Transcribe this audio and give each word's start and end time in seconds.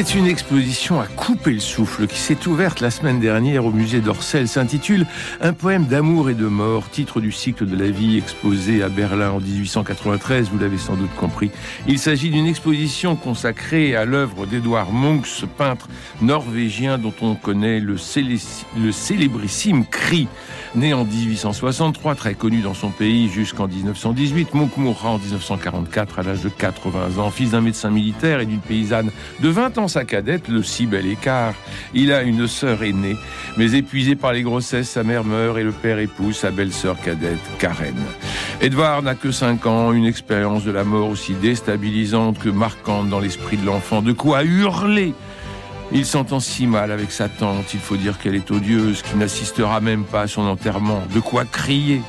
C'est 0.00 0.14
une 0.14 0.28
exposition 0.28 1.00
à 1.00 1.08
couper 1.08 1.50
le 1.50 1.58
souffle 1.58 2.06
qui 2.06 2.20
s'est 2.20 2.46
ouverte 2.46 2.78
la 2.78 2.92
semaine 2.92 3.18
dernière 3.18 3.66
au 3.66 3.72
musée 3.72 4.00
d'Orsay. 4.00 4.46
s'intitule 4.46 5.06
Un 5.40 5.52
poème 5.52 5.86
d'amour 5.86 6.30
et 6.30 6.34
de 6.34 6.46
mort, 6.46 6.88
titre 6.88 7.20
du 7.20 7.32
cycle 7.32 7.66
de 7.66 7.76
la 7.76 7.90
vie 7.90 8.16
exposé 8.16 8.84
à 8.84 8.90
Berlin 8.90 9.32
en 9.32 9.40
1893, 9.40 10.50
vous 10.50 10.58
l'avez 10.60 10.78
sans 10.78 10.94
doute 10.94 11.12
compris. 11.16 11.50
Il 11.88 11.98
s'agit 11.98 12.30
d'une 12.30 12.46
exposition 12.46 13.16
consacrée 13.16 13.96
à 13.96 14.04
l'œuvre 14.04 14.46
d'Edouard 14.46 14.92
Munch, 14.92 15.28
ce 15.28 15.46
peintre 15.46 15.88
norvégien 16.22 16.96
dont 16.96 17.14
on 17.20 17.34
connaît 17.34 17.80
le, 17.80 17.96
célébrissime 18.92 19.84
cri 19.84 20.28
Né 20.74 20.92
en 20.92 21.04
1863, 21.04 22.14
très 22.14 22.34
connu 22.34 22.60
dans 22.60 22.74
son 22.74 22.90
pays 22.90 23.30
jusqu'en 23.30 23.66
1918, 23.66 24.54
Munch 24.54 24.76
mourra 24.76 25.10
en 25.10 25.18
1944 25.18 26.18
à 26.18 26.22
l'âge 26.22 26.42
de 26.42 26.50
80 26.50 27.18
ans, 27.18 27.30
fils 27.30 27.52
d'un 27.52 27.62
médecin 27.62 27.90
militaire 27.90 28.40
et 28.40 28.46
d'une 28.46 28.60
paysanne 28.60 29.10
de 29.40 29.48
20 29.48 29.78
ans 29.78 29.87
sa 29.88 30.04
cadette, 30.04 30.48
le 30.48 30.62
si 30.62 30.86
bel 30.86 31.06
écart. 31.06 31.54
Il 31.94 32.12
a 32.12 32.22
une 32.22 32.46
sœur 32.46 32.82
aînée, 32.82 33.16
mais 33.56 33.72
épuisée 33.74 34.16
par 34.16 34.32
les 34.32 34.42
grossesses, 34.42 34.90
sa 34.90 35.02
mère 35.02 35.24
meurt 35.24 35.58
et 35.58 35.64
le 35.64 35.72
père 35.72 35.98
épouse 35.98 36.36
sa 36.36 36.50
belle-sœur 36.50 37.00
cadette, 37.00 37.38
Karen. 37.58 37.96
Edward 38.60 39.04
n'a 39.04 39.14
que 39.14 39.30
5 39.30 39.66
ans, 39.66 39.92
une 39.92 40.06
expérience 40.06 40.64
de 40.64 40.70
la 40.70 40.84
mort 40.84 41.08
aussi 41.08 41.34
déstabilisante 41.34 42.38
que 42.38 42.48
marquante 42.48 43.08
dans 43.08 43.20
l'esprit 43.20 43.56
de 43.56 43.66
l'enfant, 43.66 44.02
de 44.02 44.12
quoi 44.12 44.44
hurler 44.44 45.14
il 45.90 46.04
s'entend 46.04 46.38
si 46.38 46.66
mal 46.66 46.92
avec 46.92 47.10
sa 47.10 47.30
tante, 47.30 47.72
il 47.72 47.80
faut 47.80 47.96
dire 47.96 48.18
qu'elle 48.18 48.34
est 48.34 48.50
odieuse, 48.50 49.00
qu'il 49.00 49.16
n'assistera 49.16 49.80
même 49.80 50.04
pas 50.04 50.22
à 50.22 50.26
son 50.26 50.42
enterrement. 50.42 51.02
De 51.14 51.20
quoi 51.20 51.46
crier 51.46 52.02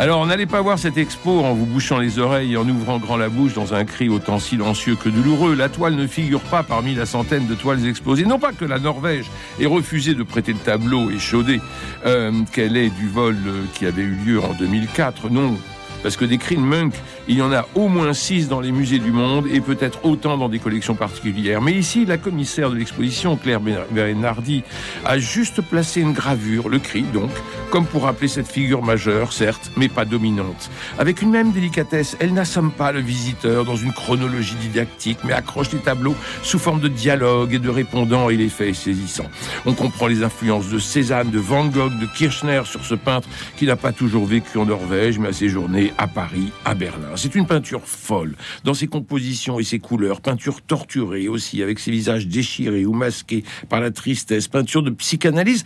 alors, 0.00 0.24
n'allez 0.24 0.46
pas 0.46 0.62
voir 0.62 0.78
cette 0.78 0.96
expo 0.96 1.40
en 1.40 1.52
vous 1.52 1.66
bouchant 1.66 1.98
les 1.98 2.18
oreilles 2.18 2.54
et 2.54 2.56
en 2.56 2.66
ouvrant 2.66 2.96
grand 2.96 3.18
la 3.18 3.28
bouche 3.28 3.52
dans 3.52 3.74
un 3.74 3.84
cri 3.84 4.08
autant 4.08 4.38
silencieux 4.38 4.96
que 4.96 5.10
douloureux. 5.10 5.54
La 5.54 5.68
toile 5.68 5.94
ne 5.94 6.06
figure 6.06 6.40
pas 6.40 6.62
parmi 6.62 6.94
la 6.94 7.04
centaine 7.04 7.46
de 7.46 7.54
toiles 7.54 7.86
exposées. 7.86 8.24
Non 8.24 8.38
pas 8.38 8.52
que 8.52 8.64
la 8.64 8.78
Norvège 8.78 9.26
ait 9.60 9.66
refusé 9.66 10.14
de 10.14 10.22
prêter 10.22 10.54
le 10.54 10.58
tableau 10.58 11.10
échaudé 11.10 11.60
euh, 12.06 12.32
qu'elle 12.50 12.78
est 12.78 12.88
du 12.88 13.08
vol 13.08 13.36
euh, 13.46 13.64
qui 13.74 13.84
avait 13.84 14.00
eu 14.00 14.16
lieu 14.24 14.42
en 14.42 14.54
2004. 14.54 15.28
Non, 15.28 15.58
parce 16.02 16.16
que 16.16 16.24
des 16.24 16.38
de 16.38 16.56
Munch, 16.56 16.94
il 17.28 17.36
y 17.36 17.42
en 17.42 17.52
a 17.52 17.66
au 17.74 17.88
moins 17.88 18.12
six 18.12 18.48
dans 18.48 18.60
les 18.60 18.72
musées 18.72 18.98
du 18.98 19.12
monde 19.12 19.46
et 19.52 19.60
peut-être 19.60 20.04
autant 20.04 20.36
dans 20.36 20.48
des 20.48 20.58
collections 20.58 20.94
particulières. 20.94 21.60
Mais 21.60 21.72
ici, 21.72 22.04
la 22.06 22.18
commissaire 22.18 22.70
de 22.70 22.76
l'exposition, 22.76 23.36
Claire 23.36 23.60
Bernardi, 23.60 24.62
a 25.04 25.18
juste 25.18 25.60
placé 25.60 26.00
une 26.00 26.12
gravure, 26.12 26.68
le 26.68 26.78
cri 26.78 27.02
donc, 27.02 27.30
comme 27.70 27.86
pour 27.86 28.04
rappeler 28.04 28.28
cette 28.28 28.50
figure 28.50 28.82
majeure, 28.82 29.32
certes, 29.32 29.70
mais 29.76 29.88
pas 29.88 30.04
dominante. 30.04 30.70
Avec 30.98 31.22
une 31.22 31.30
même 31.30 31.52
délicatesse, 31.52 32.16
elle 32.20 32.32
n'assomme 32.32 32.72
pas 32.72 32.92
le 32.92 33.00
visiteur 33.00 33.64
dans 33.64 33.76
une 33.76 33.92
chronologie 33.92 34.56
didactique, 34.56 35.18
mais 35.24 35.32
accroche 35.32 35.70
les 35.72 35.78
tableaux 35.78 36.16
sous 36.42 36.58
forme 36.58 36.80
de 36.80 36.88
dialogue 36.88 37.54
et 37.54 37.58
de 37.58 37.70
répondants 37.70 38.30
et 38.30 38.36
l'effet 38.36 38.70
est 38.70 38.74
saisissant. 38.74 39.26
On 39.66 39.74
comprend 39.74 40.06
les 40.06 40.22
influences 40.22 40.68
de 40.68 40.78
Cézanne, 40.78 41.30
de 41.30 41.38
Van 41.38 41.66
Gogh, 41.66 41.98
de 41.98 42.06
Kirchner 42.06 42.62
sur 42.64 42.84
ce 42.84 42.94
peintre 42.94 43.28
qui 43.56 43.66
n'a 43.66 43.76
pas 43.76 43.92
toujours 43.92 44.26
vécu 44.26 44.58
en 44.58 44.66
Norvège, 44.66 45.18
mais 45.18 45.28
a 45.28 45.32
séjourné 45.32 45.89
à 45.98 46.06
Paris, 46.06 46.52
à 46.64 46.74
Berlin. 46.74 47.10
C'est 47.16 47.34
une 47.34 47.46
peinture 47.46 47.82
folle 47.84 48.36
dans 48.64 48.74
ses 48.74 48.86
compositions 48.86 49.58
et 49.58 49.64
ses 49.64 49.78
couleurs, 49.78 50.20
peinture 50.20 50.62
torturée 50.62 51.28
aussi, 51.28 51.62
avec 51.62 51.78
ses 51.78 51.90
visages 51.90 52.26
déchirés 52.26 52.84
ou 52.86 52.92
masqués 52.92 53.44
par 53.68 53.80
la 53.80 53.90
tristesse, 53.90 54.48
peinture 54.48 54.82
de 54.82 54.90
psychanalyse 54.90 55.64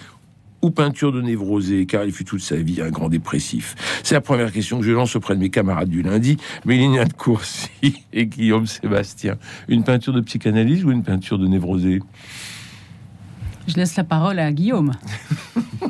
ou 0.65 0.71
peinture 0.71 1.12
de 1.12 1.21
névrosé, 1.21 1.85
car 1.85 2.05
il 2.05 2.12
fut 2.12 2.25
toute 2.25 2.41
sa 2.41 2.57
vie 2.57 2.81
un 2.81 2.91
grand 2.91 3.11
dépressif 3.11 3.75
C'est 4.03 4.15
la 4.15 4.23
première 4.23 4.51
question 4.51 4.79
que 4.79 4.87
je 4.87 4.93
lance 4.93 5.15
auprès 5.15 5.35
de 5.35 5.41
mes 5.41 5.51
camarades 5.51 5.91
du 5.91 6.03
lundi, 6.03 6.39
Mélina 6.65 7.05
de 7.05 7.12
Courcy 7.12 7.69
et 8.12 8.27
Guillaume 8.27 8.67
Sébastien. 8.67 9.37
Une 9.69 9.85
peinture 9.85 10.15
de 10.15 10.23
psychanalyse 10.23 10.85
ou 10.85 10.91
une 10.91 11.03
peinture 11.03 11.39
de 11.39 11.47
névrosé? 11.47 12.01
Je 13.67 13.75
laisse 13.75 13.97
la 13.97 14.05
parole 14.05 14.39
à 14.39 14.51
Guillaume. 14.53 14.93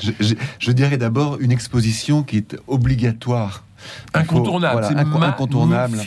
je, 0.00 0.72
dirais 0.72 0.98
d'abord 0.98 1.38
une 1.40 1.52
exposition 1.52 2.22
qui 2.22 2.38
est 2.38 2.56
obligatoire 2.66 3.64
Incontournable, 4.14 4.84
incontournable. 5.22 5.98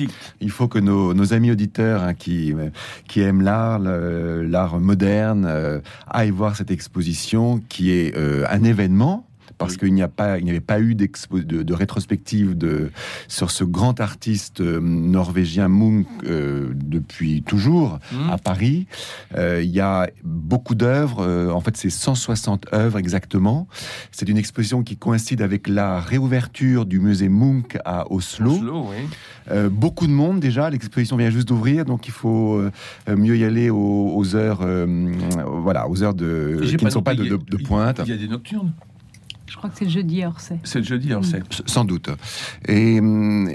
Il 0.41 0.49
faut 0.49 0.67
que 0.67 0.79
nos, 0.79 1.33
amis 1.33 1.51
auditeurs 1.51 2.03
hein, 2.03 2.13
qui, 2.13 2.53
qui 3.07 3.21
aiment 3.21 3.41
l'art, 3.41 3.79
l'art 3.79 4.79
moderne, 4.79 5.45
euh, 5.47 5.79
aillent 6.09 6.31
voir 6.31 6.55
cette 6.55 6.71
exposition 6.71 7.61
qui 7.69 7.91
est 7.91 8.17
euh, 8.17 8.45
un 8.49 8.63
événement 8.63 9.28
parce 9.59 9.77
qu'il 9.77 9.93
n'y 9.93 10.01
a 10.01 10.07
pas, 10.07 10.39
il 10.39 10.45
n'y 10.45 10.49
avait 10.49 10.61
pas 10.61 10.79
eu 10.79 10.95
de, 10.95 11.07
de, 11.61 11.73
rétrospective 11.73 12.57
de, 12.57 12.91
sur 13.27 13.51
ce 13.51 13.63
grand 13.63 13.99
artiste 13.99 14.61
euh, 14.61 14.79
norvégien 14.81 15.67
Munch 15.67 16.07
euh, 16.23 16.71
depuis 16.73 17.43
toujours 17.43 17.99
mmh. 18.11 18.29
à 18.31 18.37
Paris. 18.37 18.87
Euh, 19.37 19.61
il 19.61 19.69
y 19.69 19.81
a 19.81 20.09
beaucoup 20.23 20.75
d'œuvres, 20.75 21.51
en 21.53 21.59
fait 21.59 21.75
c'est 21.75 21.89
160 21.89 22.73
œuvres 22.73 22.97
exactement. 22.97 23.67
C'est 24.11 24.29
une 24.29 24.37
exposition 24.37 24.81
qui 24.81 24.95
coïncide 24.95 25.41
avec 25.41 25.67
la 25.67 25.99
réouverture 25.99 26.85
du 26.85 26.99
musée 26.99 27.29
Munch 27.29 27.77
à 27.83 28.09
Oslo. 28.11 28.89
beaucoup 29.69 30.07
de 30.07 30.13
monde 30.13 30.39
déjà, 30.39 30.69
l'exposition 30.69 31.17
vient 31.17 31.31
juste 31.31 31.49
d'ouvrir, 31.49 31.83
donc 31.83 32.07
il 32.07 32.13
faut 32.13 32.61
mieux 33.09 33.35
y 33.35 33.43
aller 33.43 33.69
aux, 33.69 34.35
heures, 34.35 34.65
voilà, 35.45 35.89
aux 35.89 36.01
heures 36.01 36.13
de, 36.13 36.61
qui 36.77 36.85
ne 36.85 36.89
sont 36.89 37.01
pas 37.01 37.15
de, 37.15 37.25
de 37.25 37.57
pointe. 37.57 37.99
Il 38.05 38.09
y 38.09 38.13
a 38.13 38.17
des 38.17 38.29
nocturnes. 38.29 38.71
Je 39.49 39.57
crois 39.57 39.69
que 39.69 39.77
c'est 39.77 39.85
le 39.85 39.91
jeudi 39.91 40.23
à 40.23 40.29
Orsay. 40.29 40.59
C'est 40.63 40.79
le 40.79 40.85
jeudi 40.85 41.11
à 41.11 41.17
Orsay. 41.17 41.41
Sans 41.65 41.83
doute. 41.83 42.09
Et, 42.67 42.99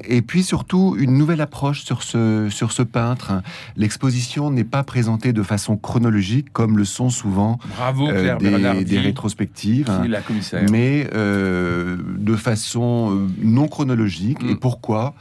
et 0.04 0.22
puis 0.22 0.42
surtout, 0.42 0.96
une 0.98 1.16
nouvelle 1.16 1.40
approche 1.40 1.84
sur 1.84 2.02
ce, 2.02 2.48
sur 2.50 2.72
ce 2.72 2.82
peintre. 2.82 3.42
L'exposition 3.76 4.50
n'est 4.50 4.64
pas 4.64 4.82
présentée 4.82 5.32
de 5.32 5.42
façon 5.42 5.76
chronologique, 5.76 6.52
comme 6.52 6.76
le 6.76 6.84
sont 6.84 7.10
souvent 7.10 7.58
Bravo, 7.76 8.08
euh, 8.08 8.36
des, 8.38 8.84
des, 8.84 8.98
rétrospectives, 8.98 9.90
la 10.08 10.20
mais 10.70 11.08
euh, 11.14 11.96
de 12.18 12.36
façon 12.36 13.12
euh, 13.12 13.28
non 13.42 13.68
chronologique. 13.68 14.38
Et 14.42 14.54
mm. 14.54 14.58
pourquoi? 14.58 15.14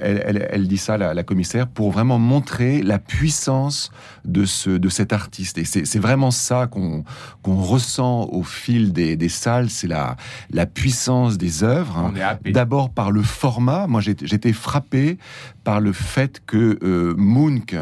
Elle, 0.00 0.48
elle, 0.50 0.66
dit 0.66 0.78
ça, 0.78 0.96
la, 0.96 1.22
commissaire, 1.24 1.66
pour 1.66 1.90
vraiment 1.90 2.18
montrer 2.18 2.82
la 2.82 2.98
puissance 2.98 3.90
de, 4.24 4.46
ce, 4.46 4.70
de 4.70 4.88
cet 4.88 5.12
artiste. 5.12 5.58
Et 5.58 5.64
c'est 5.64 5.98
vraiment 5.98 6.30
ça 6.30 6.66
qu'on 6.66 7.04
qu'on 7.42 7.56
ressent 7.56 8.26
au 8.32 8.42
fil 8.42 8.94
des, 8.94 9.16
des 9.16 9.28
salles, 9.28 9.68
c'est 9.68 9.86
la, 9.86 10.13
la, 10.50 10.66
puissance 10.66 11.38
des 11.38 11.62
œuvres. 11.62 12.12
D'abord 12.44 12.90
par 12.90 13.10
le 13.10 13.22
format. 13.22 13.86
Moi, 13.86 14.00
j'étais 14.00 14.52
frappé 14.52 15.18
par 15.62 15.80
le 15.80 15.92
fait 15.92 16.42
que 16.46 16.78
euh, 16.82 17.14
Munch 17.16 17.74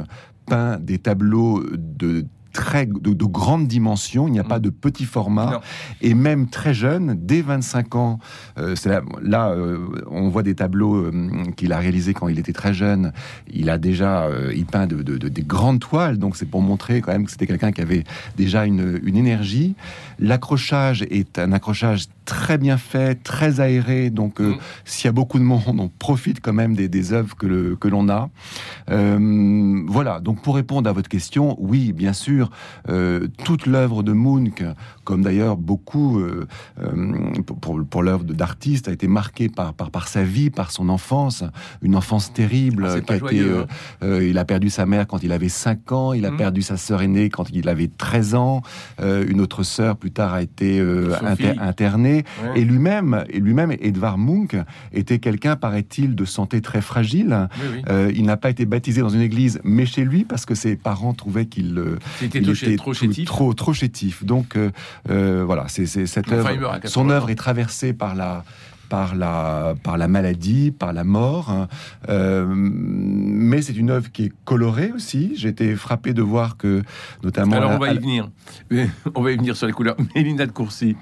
peint 0.47 0.78
des 0.78 0.98
tableaux 0.98 1.62
de 1.72 2.26
très 2.53 2.87
de, 2.87 3.12
de 3.12 3.25
grandes 3.25 3.66
dimensions, 3.66 4.28
il 4.28 4.32
n'y 4.32 4.38
a 4.38 4.44
pas 4.44 4.59
mm. 4.59 4.62
de 4.62 4.70
petit 4.70 5.04
format, 5.04 5.60
et 6.00 6.15
même 6.15 6.48
très 6.48 6.75
jeune, 6.75 7.16
dès 7.19 7.43
25 7.43 7.94
ans, 7.97 8.19
euh, 8.59 8.75
là, 8.84 9.00
là 9.22 9.50
euh, 9.50 9.78
on 10.10 10.28
voit 10.28 10.43
des 10.43 10.54
tableaux 10.54 10.97
euh, 10.97 11.50
qu'il 11.56 11.72
a 11.72 11.78
réalisés 11.78 12.14
quand 12.14 12.28
il 12.28 12.38
était 12.38 12.53
très 12.53 12.75
jeune, 12.75 13.12
il 13.53 13.70
a 13.70 13.78
déjà, 13.78 14.28
il 14.54 14.66
peint 14.66 14.87
de, 14.87 15.03
des 15.03 15.43
grandes 15.43 15.81
toiles, 15.81 16.19
donc 16.19 16.37
c'est 16.37 16.47
pour 16.47 16.62
montrer 16.62 17.00
quand 17.00 17.12
même 17.12 17.25
que 17.25 17.31
c'était 17.31 17.46
quelqu'un 17.46 17.73
qui 17.73 17.81
avait 17.81 18.05
déjà 18.37 18.67
une, 18.67 19.00
une 19.02 19.17
énergie. 19.17 19.75
L'accrochage 20.19 21.02
est 21.11 21.38
un 21.38 21.52
accrochage 21.52 22.06
très 22.24 22.58
bien 22.58 22.76
fait, 22.76 23.22
très 23.22 23.60
aéré. 23.60 24.10
Donc, 24.10 24.40
euh, 24.40 24.50
mm. 24.50 24.58
s'il 24.84 25.04
y 25.06 25.08
a 25.08 25.12
beaucoup 25.12 25.38
de 25.38 25.44
monde, 25.44 25.62
on 25.66 25.88
profite 25.88 26.40
quand 26.40 26.52
même 26.52 26.74
des, 26.74 26.88
des 26.88 27.12
œuvres 27.12 27.36
que, 27.36 27.74
que 27.74 27.88
l'on 27.88 28.08
a. 28.08 28.30
Euh, 28.90 29.82
voilà. 29.86 30.20
Donc, 30.20 30.42
pour 30.42 30.54
répondre 30.54 30.88
à 30.88 30.92
votre 30.92 31.08
question, 31.08 31.56
oui, 31.58 31.92
bien 31.92 32.12
sûr, 32.12 32.50
euh, 32.88 33.28
toute 33.44 33.66
l'œuvre 33.66 34.02
de 34.02 34.12
Munch, 34.12 34.62
comme 35.04 35.22
d'ailleurs 35.22 35.56
beaucoup 35.56 36.22
pour, 37.60 37.80
pour 37.84 38.02
l'œuvre 38.02 38.24
d'artiste, 38.24 38.88
a 38.88 38.92
été 38.92 39.08
marquée 39.08 39.48
par, 39.48 39.74
par, 39.74 39.90
par 39.90 40.08
sa 40.08 40.22
vie, 40.22 40.50
par 40.50 40.70
son 40.70 40.88
enfance, 40.88 41.44
une 41.82 41.96
enfance 41.96 42.32
terrible. 42.32 42.86
Ah, 42.88 43.00
qui 43.00 43.12
a 43.12 43.16
été, 43.16 43.40
hein. 43.40 44.20
il 44.20 44.38
a 44.38 44.44
perdu 44.44 44.70
sa 44.70 44.86
mère 44.86 45.06
quand 45.06 45.22
il 45.22 45.32
avait 45.32 45.48
5 45.48 45.92
ans, 45.92 46.12
il 46.12 46.24
a 46.26 46.30
mm. 46.30 46.36
perdu 46.36 46.62
sa 46.62 46.76
sœur 46.76 47.02
aînée 47.02 47.30
quand 47.30 47.50
il 47.52 47.69
avait 47.69 47.88
13 47.88 48.34
ans, 48.34 48.62
une 49.00 49.40
autre 49.40 49.62
sœur 49.62 49.96
plus 49.96 50.12
tard 50.12 50.34
a 50.34 50.42
été 50.42 50.80
internée. 51.58 52.12
Et 52.55 52.64
lui-même, 52.64 53.25
et 53.29 53.41
lui-même, 53.41 53.73
Edvard 53.73 54.19
Munch 54.19 54.56
était 54.93 55.19
quelqu'un, 55.19 55.56
paraît-il, 55.56 56.14
de 56.14 56.25
santé 56.25 56.61
très 56.61 56.81
fragile. 56.81 57.49
Euh, 57.88 58.12
il 58.14 58.25
n'a 58.25 58.37
pas 58.37 58.50
été 58.50 58.67
baptisé 58.67 59.00
dans 59.00 59.09
une 59.09 59.20
église, 59.20 59.61
mais 59.64 59.87
chez 59.87 60.05
lui, 60.05 60.25
parce 60.25 60.47
que 60.47 60.55
ses 60.55 60.76
parents 60.76 61.14
trouvaient 61.14 61.47
qu'il 61.47 61.79
euh, 61.79 61.99
était, 62.23 62.41
trop, 62.76 62.94
chétif. 62.94 63.26
trop, 63.26 63.55
trop, 63.55 63.73
chétif. 63.73 64.25
Donc 64.25 64.56
euh, 64.56 65.44
voilà, 65.44 65.67
c'est 65.69 65.87
cette 65.87 66.32
œuvre. 66.32 66.50
son 66.85 67.11
œuvre 67.11 67.31
est 67.31 67.35
traversée 67.35 67.93
par 67.93 68.15
la 68.15 68.44
par 68.93 69.15
la, 69.15 69.75
par 69.82 69.97
la 69.97 70.06
maladie, 70.06 70.70
par 70.70 70.93
la 70.93 71.03
mort. 71.03 71.67
Euh, 72.11 72.44
mais 72.47 73.62
c'est 73.62 73.75
une 73.75 73.88
œuvre 73.88 74.12
qui 74.12 74.25
est 74.25 74.32
colorée 74.44 74.93
aussi. 74.93 75.32
J'ai 75.35 75.49
été 75.49 75.75
frappé 75.76 76.12
de 76.12 76.20
voir 76.20 76.58
que, 76.58 76.82
notamment. 77.23 77.56
Alors 77.56 77.70
on 77.70 77.79
va 77.79 77.94
y 77.94 77.99
venir. 77.99 78.29
On 79.15 79.23
va 79.23 79.32
y 79.32 79.37
venir 79.38 79.56
sur 79.56 79.67
les 79.67 79.73
couleurs. 79.73 79.97
Mélina 80.15 80.44
de 80.44 80.53
Courcy. 80.53 80.94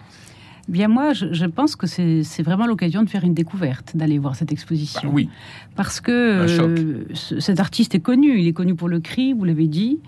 Bien 0.71 0.89
moi, 0.89 1.13
je, 1.13 1.33
je 1.33 1.47
pense 1.47 1.75
que 1.77 1.87
c'est 1.87 2.43
vraiment 2.43 2.67
l'occasion 2.67 3.03
de 3.03 3.09
faire 3.11 3.25
une 3.25 3.35
découverte, 3.35 3.97
d'aller 3.97 4.19
voir 4.19 4.37
cette 4.37 4.49
Bah 4.49 4.53
exposition. 4.53 5.11
oui, 5.13 5.29
Parce 5.77 6.01
que 6.01 6.13
euh, 6.13 7.05
ce- 7.13 7.41
cet 7.41 7.59
artiste 7.61 7.95
est 7.95 8.01
connu, 8.01 8.39
il 8.39 8.47
est 8.47 8.53
connu 8.53 8.75
pour 8.75 8.89
le 8.89 9.01
cri, 9.01 9.33
vous 9.33 9.45
l'avez 9.45 9.67
dit, 9.67 9.99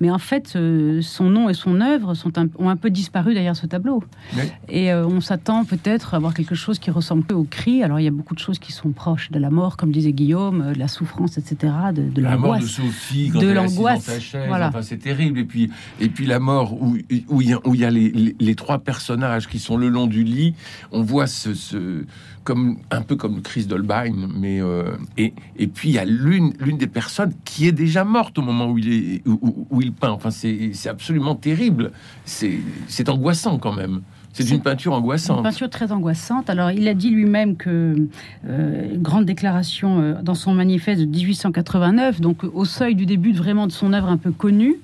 mais 0.00 0.10
en 0.10 0.18
fait, 0.18 0.54
euh, 0.54 1.00
son 1.02 1.28
nom 1.28 1.48
et 1.48 1.54
son 1.54 1.80
œuvre 1.80 2.14
sont 2.14 2.38
un- 2.38 2.48
ont 2.58 2.68
un 2.68 2.76
peu 2.76 2.90
disparu 2.90 3.34
derrière 3.34 3.56
ce 3.56 3.66
tableau. 3.66 4.02
Oui. 4.36 4.42
Et 4.68 4.92
euh, 4.92 5.06
on 5.06 5.20
s'attend 5.20 5.64
peut-être 5.64 6.14
à 6.14 6.18
avoir 6.18 6.34
quelque 6.34 6.54
chose 6.54 6.78
qui 6.78 6.90
ressemble 6.90 7.24
peu 7.24 7.34
au 7.34 7.44
cri. 7.44 7.82
Alors 7.82 7.98
il 7.98 8.04
y 8.04 8.08
a 8.08 8.12
beaucoup 8.12 8.34
de 8.34 8.40
choses 8.40 8.58
qui 8.60 8.70
sont 8.72 8.90
proches 8.90 9.30
de 9.32 9.38
la 9.40 9.50
mort, 9.50 9.76
comme 9.76 9.90
disait 9.90 10.12
Guillaume, 10.12 10.72
de 10.72 10.78
la 10.78 10.88
souffrance, 10.88 11.36
etc., 11.38 11.72
de, 11.94 12.02
de 12.02 12.22
la 12.22 12.36
mort 12.36 12.58
de. 12.58 12.66
Sophie 12.66 13.30
quand 13.32 13.40
De 13.40 13.48
l'angoisse, 13.50 14.08
voilà. 14.48 14.68
enfin, 14.68 14.82
c'est 14.82 14.98
terrible. 14.98 15.40
Et 15.40 15.44
puis, 15.44 15.70
et 16.00 16.08
puis 16.08 16.26
la 16.26 16.38
mort 16.38 16.80
où 16.80 16.96
où 17.28 17.42
il 17.42 17.48
y 17.48 17.52
a, 17.54 17.60
où 17.66 17.74
y 17.74 17.84
a 17.84 17.90
les, 17.90 18.10
les- 18.10 18.36
les 18.38 18.54
trois 18.54 18.78
personnages 18.78 19.48
qui 19.48 19.58
sont 19.58 19.76
le 19.76 19.88
long 19.88 20.06
du 20.12 20.22
lit. 20.22 20.54
On 20.92 21.02
voit 21.02 21.26
ce, 21.26 22.04
comme 22.44 22.76
un 22.90 23.02
peu 23.02 23.16
comme 23.16 23.42
Chris 23.42 23.64
d'Holbein, 23.66 24.28
mais 24.36 24.60
euh, 24.60 24.92
et, 25.16 25.32
et 25.56 25.66
puis 25.66 25.88
il 25.88 25.94
y 25.94 25.98
a 25.98 26.04
l'une 26.04 26.52
l'une 26.60 26.78
des 26.78 26.86
personnes 26.86 27.32
qui 27.44 27.66
est 27.66 27.72
déjà 27.72 28.04
morte 28.04 28.38
au 28.38 28.42
moment 28.42 28.70
où 28.70 28.78
il 28.78 28.92
est 28.92 29.22
où, 29.26 29.66
où- 29.70 29.80
il 29.82 29.92
peint. 29.92 30.10
Enfin, 30.10 30.30
c'est 30.30 30.72
absolument 30.88 31.34
terrible. 31.34 31.90
C'est 32.24 33.08
angoissant 33.08 33.58
quand 33.58 33.72
même. 33.74 34.02
C'est 34.32 34.50
une 34.50 34.60
peinture 34.60 34.92
Une 34.92 34.98
angoissante. 34.98 35.42
peinture 35.42 35.68
très 35.68 35.92
angoissante. 35.92 36.48
Alors, 36.48 36.70
il 36.70 36.88
a 36.88 36.94
dit 36.94 37.10
lui-même 37.10 37.56
que, 37.56 38.08
euh, 38.48 38.88
grande 38.96 39.26
déclaration 39.26 40.00
euh, 40.00 40.14
dans 40.22 40.34
son 40.34 40.54
manifeste 40.54 41.02
de 41.02 41.06
1889, 41.06 42.20
donc 42.20 42.44
au 42.44 42.64
seuil 42.64 42.94
du 42.94 43.04
début 43.06 43.32
de, 43.32 43.38
vraiment 43.38 43.66
de 43.66 43.72
son 43.72 43.92
œuvre 43.92 44.08
un 44.08 44.16
peu 44.16 44.30
connue, 44.30 44.76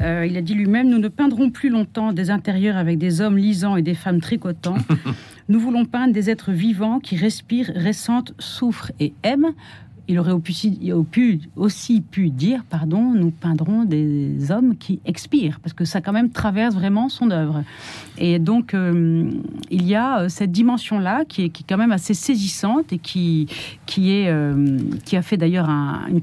euh, 0.00 0.26
il 0.28 0.36
a 0.36 0.42
dit 0.42 0.54
lui-même 0.54 0.88
Nous 0.88 0.98
ne 0.98 1.08
peindrons 1.08 1.50
plus 1.50 1.68
longtemps 1.68 2.12
des 2.12 2.30
intérieurs 2.30 2.76
avec 2.76 2.98
des 2.98 3.20
hommes 3.20 3.36
lisants 3.38 3.76
et 3.76 3.82
des 3.82 3.94
femmes 3.94 4.20
tricotants. 4.20 4.78
Nous 5.48 5.60
voulons 5.60 5.84
peindre 5.84 6.12
des 6.12 6.28
êtres 6.28 6.50
vivants 6.50 6.98
qui 6.98 7.16
respirent, 7.16 7.70
ressentent, 7.76 8.34
souffrent 8.40 8.90
et 8.98 9.12
aiment. 9.22 9.52
Il 10.08 10.18
aurait 10.20 10.32
pu, 11.10 11.40
aussi 11.56 12.00
pu 12.00 12.30
dire, 12.30 12.62
pardon, 12.68 13.12
nous 13.12 13.30
peindrons 13.30 13.84
des 13.84 14.50
hommes 14.52 14.76
qui 14.76 15.00
expirent, 15.04 15.58
parce 15.60 15.72
que 15.72 15.84
ça 15.84 16.00
quand 16.00 16.12
même 16.12 16.30
traverse 16.30 16.74
vraiment 16.74 17.08
son 17.08 17.30
œuvre. 17.32 17.64
Et 18.18 18.38
donc, 18.38 18.72
euh, 18.74 19.30
il 19.70 19.84
y 19.84 19.94
a 19.96 20.20
euh, 20.20 20.28
cette 20.28 20.52
dimension-là 20.52 21.24
qui 21.28 21.44
est, 21.44 21.48
qui 21.48 21.62
est 21.62 21.66
quand 21.68 21.76
même 21.76 21.90
assez 21.92 22.14
saisissante 22.14 22.92
et 22.92 22.98
qui, 22.98 23.48
qui, 23.86 24.12
est, 24.12 24.28
euh, 24.28 24.78
qui 25.04 25.16
a 25.16 25.22
fait 25.22 25.36
d'ailleurs 25.36 25.68
un 25.68 26.02
une 26.08 26.20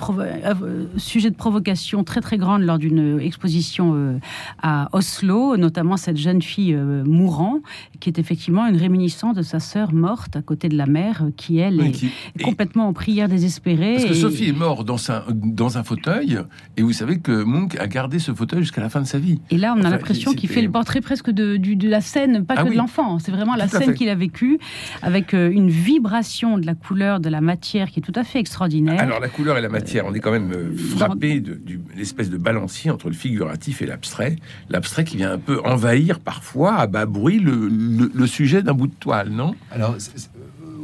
sujet 0.97 1.30
de 1.30 1.35
provocation 1.35 2.03
très 2.03 2.21
très 2.21 2.38
grande 2.38 2.62
lors 2.62 2.77
d'une 2.77 3.19
exposition 3.19 3.91
euh, 3.95 4.18
à 4.62 4.88
Oslo, 4.94 5.57
notamment 5.57 5.97
cette 5.97 6.18
jeune 6.18 6.41
fille 6.41 6.74
mourant, 7.06 7.59
qui 8.00 8.09
est 8.09 8.18
effectivement 8.19 8.65
une 8.68 8.77
réminiscence 8.77 9.35
de 9.35 9.41
sa 9.41 9.59
sœur 9.59 9.94
morte 9.94 10.35
à 10.35 10.41
côté 10.41 10.69
de 10.69 10.77
la 10.77 10.85
mère, 10.85 11.25
qui 11.35 11.57
elle 11.57 11.80
Oui, 11.81 11.88
est 11.88 11.91
qui- 11.91 12.12
et- 12.39 12.44
complètement 12.44 12.88
en 12.88 12.94
prière 12.94 13.27
désespérée. 13.27 13.72
Parce 13.77 14.05
que 14.05 14.11
et- 14.11 14.13
Sophie 14.13 14.49
est 14.49 14.57
morte 14.57 14.85
dans 14.85 15.11
un, 15.11 15.23
dans 15.31 15.77
un 15.77 15.83
fauteuil, 15.83 16.39
et 16.77 16.81
vous 16.81 16.93
savez 16.93 17.19
que 17.19 17.43
Munch 17.43 17.75
a 17.79 17.87
gardé 17.87 18.19
ce 18.19 18.33
fauteuil 18.33 18.61
jusqu'à 18.61 18.81
la 18.81 18.89
fin 18.89 19.01
de 19.01 19.07
sa 19.07 19.19
vie. 19.19 19.39
Et 19.49 19.57
là, 19.57 19.73
on 19.75 19.77
a 19.77 19.81
Enfin, 19.81 19.89
l'impression 19.91 20.33
qu'il 20.33 20.49
fait 20.49 20.61
le 20.61 20.71
portrait 20.71 21.01
presque 21.01 21.29
de, 21.29 21.57
de 21.57 21.89
la 21.89 22.01
scène, 22.01 22.45
pas 22.45 22.55
Ah 22.57 22.63
que 22.63 22.67
oui. 22.69 22.73
de 22.75 22.77
l'enfant. 22.79 23.19
C'est 23.19 23.31
vraiment 23.31 23.55
la 23.55 23.67
Tout 23.67 23.77
scène 23.77 23.93
qu'il 23.93 24.09
a 24.09 24.15
vécue, 24.15 24.59
avec 25.01 25.33
euh, 25.33 25.49
une 25.51 25.69
vibration 25.69 26.57
de 26.57 26.65
la 26.65 26.75
couleur, 26.75 27.19
de 27.19 27.29
la 27.29 27.41
matière 27.41 27.89
qui 27.91 27.99
est 27.99 28.03
tout 28.03 28.13
à 28.15 28.23
fait 28.23 28.39
extraordinaire. 28.39 28.99
Alors 28.99 29.19
la 29.19 29.29
couleur 29.29 29.57
et 29.57 29.61
la 29.61 29.69
matière, 29.69 30.05
on 30.07 30.13
est 30.13 30.19
quand 30.19 30.31
même 30.31 30.51
euh, 30.51 30.75
frappé 30.75 31.39
de, 31.39 31.53
du- 31.55 31.81
l'espèce 31.95 32.29
de 32.29 32.37
balancier 32.37 32.91
entre 32.91 33.07
le 33.07 33.13
figuratif 33.15 33.81
et 33.81 33.85
l'abstrait. 33.85 34.35
L'abstrait 34.69 35.03
qui 35.03 35.17
vient 35.17 35.31
un 35.31 35.37
peu 35.37 35.61
envahir 35.65 36.19
parfois 36.19 36.75
à 36.75 36.87
bas 36.87 37.05
bruit 37.05 37.39
le, 37.39 37.67
le- 37.67 38.11
le 38.13 38.27
sujet 38.27 38.61
d'un 38.63 38.73
bout 38.73 38.87
de 38.87 38.93
toile, 38.93 39.29
non? 39.29 39.55
Alors, 39.71 39.91
euh, 39.91 39.97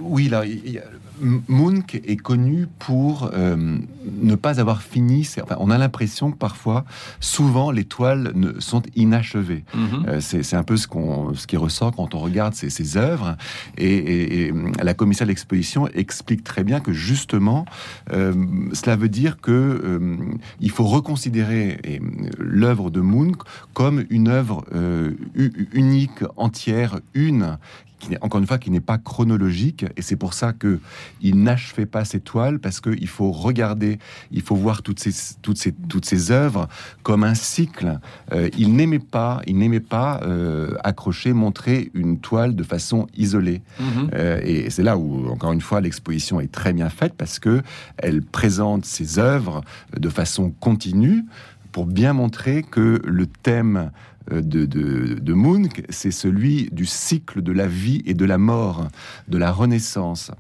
oui, 0.02 0.28
là, 0.30 0.46
il 0.46 0.72
y 0.72 0.78
a- 0.78 0.84
Munch 1.48 1.96
est 1.96 2.16
connu 2.18 2.68
pour 2.80 3.30
euh, 3.34 3.78
ne 4.22 4.36
pas 4.36 4.60
avoir 4.60 4.82
fini. 4.82 5.24
ses- 5.24 5.42
Enfin, 5.42 5.56
on 5.60 5.70
a 5.70 5.78
l'impression 5.78 6.32
que 6.32 6.38
parfois, 6.38 6.86
souvent, 7.20 7.72
les 7.72 7.84
toiles 7.86 8.32
ne, 8.36 8.60
sont 8.60 8.82
inachevées. 8.96 9.64
Mhm. 9.74 10.06
Euh, 10.08 10.20
c'est 10.22 10.56
un 10.56 10.64
peu 10.64 10.78
ce, 10.78 10.88
qu'on, 10.88 11.34
ce 11.34 11.48
qui 11.48 11.58
ressort 11.58 11.92
quand 11.96 12.16
on 12.16 12.20
regarde 12.20 12.54
ces 12.54 12.98
œuvres. 12.98 13.36
Et, 13.78 13.88
et- 13.96 14.46
et, 14.48 14.52
hum, 14.52 14.72
la 14.82 14.94
commissaire 14.94 15.28
de 15.28 15.32
l'exposition 15.32 15.88
explique 15.90 16.44
très 16.44 16.64
bien 16.64 16.80
que 16.80 16.94
justement, 16.94 17.66
euh, 18.14 18.34
cela 18.74 18.96
veut 18.96 19.10
dire 19.10 19.40
que 19.42 19.52
euh, 19.52 20.16
il 20.60 20.72
faut 20.72 20.86
reconsidérer 20.86 21.80
euh, 21.86 21.98
l'œuvre 22.40 22.90
de 22.90 23.02
Munch 23.02 23.36
comme 23.74 24.06
une 24.10 24.28
œuvre 24.28 24.64
euh, 24.74 25.12
unique, 25.74 26.24
entière, 26.38 27.00
une. 27.14 27.58
Qui 28.00 28.12
n'est, 28.12 28.24
encore 28.24 28.40
une 28.40 28.48
fois, 28.48 28.58
qui 28.58 28.72
n'est 28.72 28.80
pas 28.80 28.98
chronologique, 28.98 29.86
et 29.98 30.02
c'est 30.02 30.16
pour 30.16 30.34
ça 30.34 30.54
que 30.54 30.80
il 31.22 31.44
n'achevait 31.44 31.86
pas 31.86 32.06
ses 32.06 32.20
toiles, 32.20 32.60
parce 32.60 32.80
qu'il 32.80 33.08
faut 33.08 33.32
regarder, 33.32 34.00
il 34.32 34.42
faut 34.42 34.56
voir 34.56 34.82
toutes 34.82 35.00
ces, 35.00 35.12
toutes 35.42 35.58
ces, 35.58 35.74
toutes 35.74 36.06
ces 36.06 36.32
œuvres 36.32 36.68
comme 37.04 37.24
un 37.24 37.36
cycle. 37.36 38.00
Euh, 38.32 38.50
il 38.58 38.74
n'aimait 38.76 39.00
pas, 39.00 39.42
il 39.48 39.58
n'aimait 39.58 39.80
pas 39.80 40.22
euh, 40.24 40.76
accrocher, 40.84 41.34
montrer 41.34 41.92
une 41.94 42.20
toile 42.20 42.56
de 42.56 42.64
façon 42.64 43.08
isolée. 43.18 43.62
Mhm. 43.80 44.10
Euh, 44.14 44.40
et 44.44 44.70
c'est 44.70 44.84
là 44.84 44.98
où, 44.98 45.30
encore 45.30 45.52
une 45.52 45.62
fois, 45.62 45.82
l'exposition 45.82 46.40
est 46.40 46.52
très 46.52 46.74
bien 46.74 46.90
faite 46.90 47.14
parce 47.18 47.40
que 47.40 47.62
elle 47.98 48.22
présente 48.22 48.86
ses 48.86 49.20
œuvres 49.20 49.62
de 49.98 50.10
façon 50.10 50.54
continue 50.60 51.26
pour 51.72 51.86
bien 51.86 52.14
montrer 52.14 52.64
que 52.64 53.02
le 53.06 53.26
thème 53.28 53.92
de, 54.30 54.66
de, 54.66 55.16
de 55.20 55.34
Munch, 55.34 55.82
c'est 55.90 56.12
celui 56.12 56.70
du 56.72 56.86
cycle 56.86 57.42
de 57.42 57.52
la 57.52 57.68
vie 57.68 58.04
et 58.06 58.14
de 58.14 58.26
la 58.26 58.38
mort, 58.38 58.88
de 59.28 59.38
la 59.38 59.52
renaissance. 59.52 60.32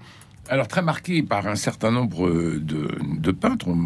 Alors 0.52 0.68
très 0.68 0.82
marqué 0.82 1.22
par 1.22 1.46
un 1.48 1.54
certain 1.56 1.92
nombre 1.92 2.28
de, 2.30 2.90
de 3.20 3.32
peintres, 3.32 3.68
on, 3.68 3.78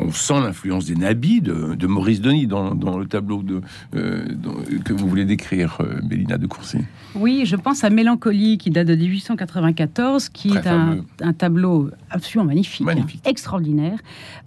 on 0.00 0.12
sent 0.12 0.34
l'influence 0.34 0.84
des 0.86 0.94
nabis 0.94 1.40
de, 1.40 1.74
de 1.74 1.86
Maurice 1.88 2.20
Denis 2.20 2.46
dans, 2.46 2.72
dans 2.74 2.98
le 2.98 3.06
tableau 3.06 3.42
de, 3.42 3.60
euh, 3.96 4.24
dans- 4.32 4.54
que 4.84 4.92
vous 4.92 5.08
voulez 5.08 5.24
décrire, 5.24 5.78
euh, 5.80 6.00
Mélina 6.08 6.38
de 6.38 6.46
Courcy. 6.46 6.78
Oui, 7.16 7.42
je 7.46 7.56
pense 7.56 7.82
à 7.82 7.90
Mélancolie 7.90 8.58
qui 8.58 8.70
date 8.70 8.86
de 8.86 8.94
1894, 8.94 10.28
qui 10.28 10.50
Très 10.50 10.60
est 10.60 10.66
un, 10.68 11.32
tableau 11.32 11.90
absolument 12.10 12.46
magnifique, 12.46 12.86
Magnifique. 12.86 13.20
hein, 13.24 13.30
extraordinaire. 13.30 13.98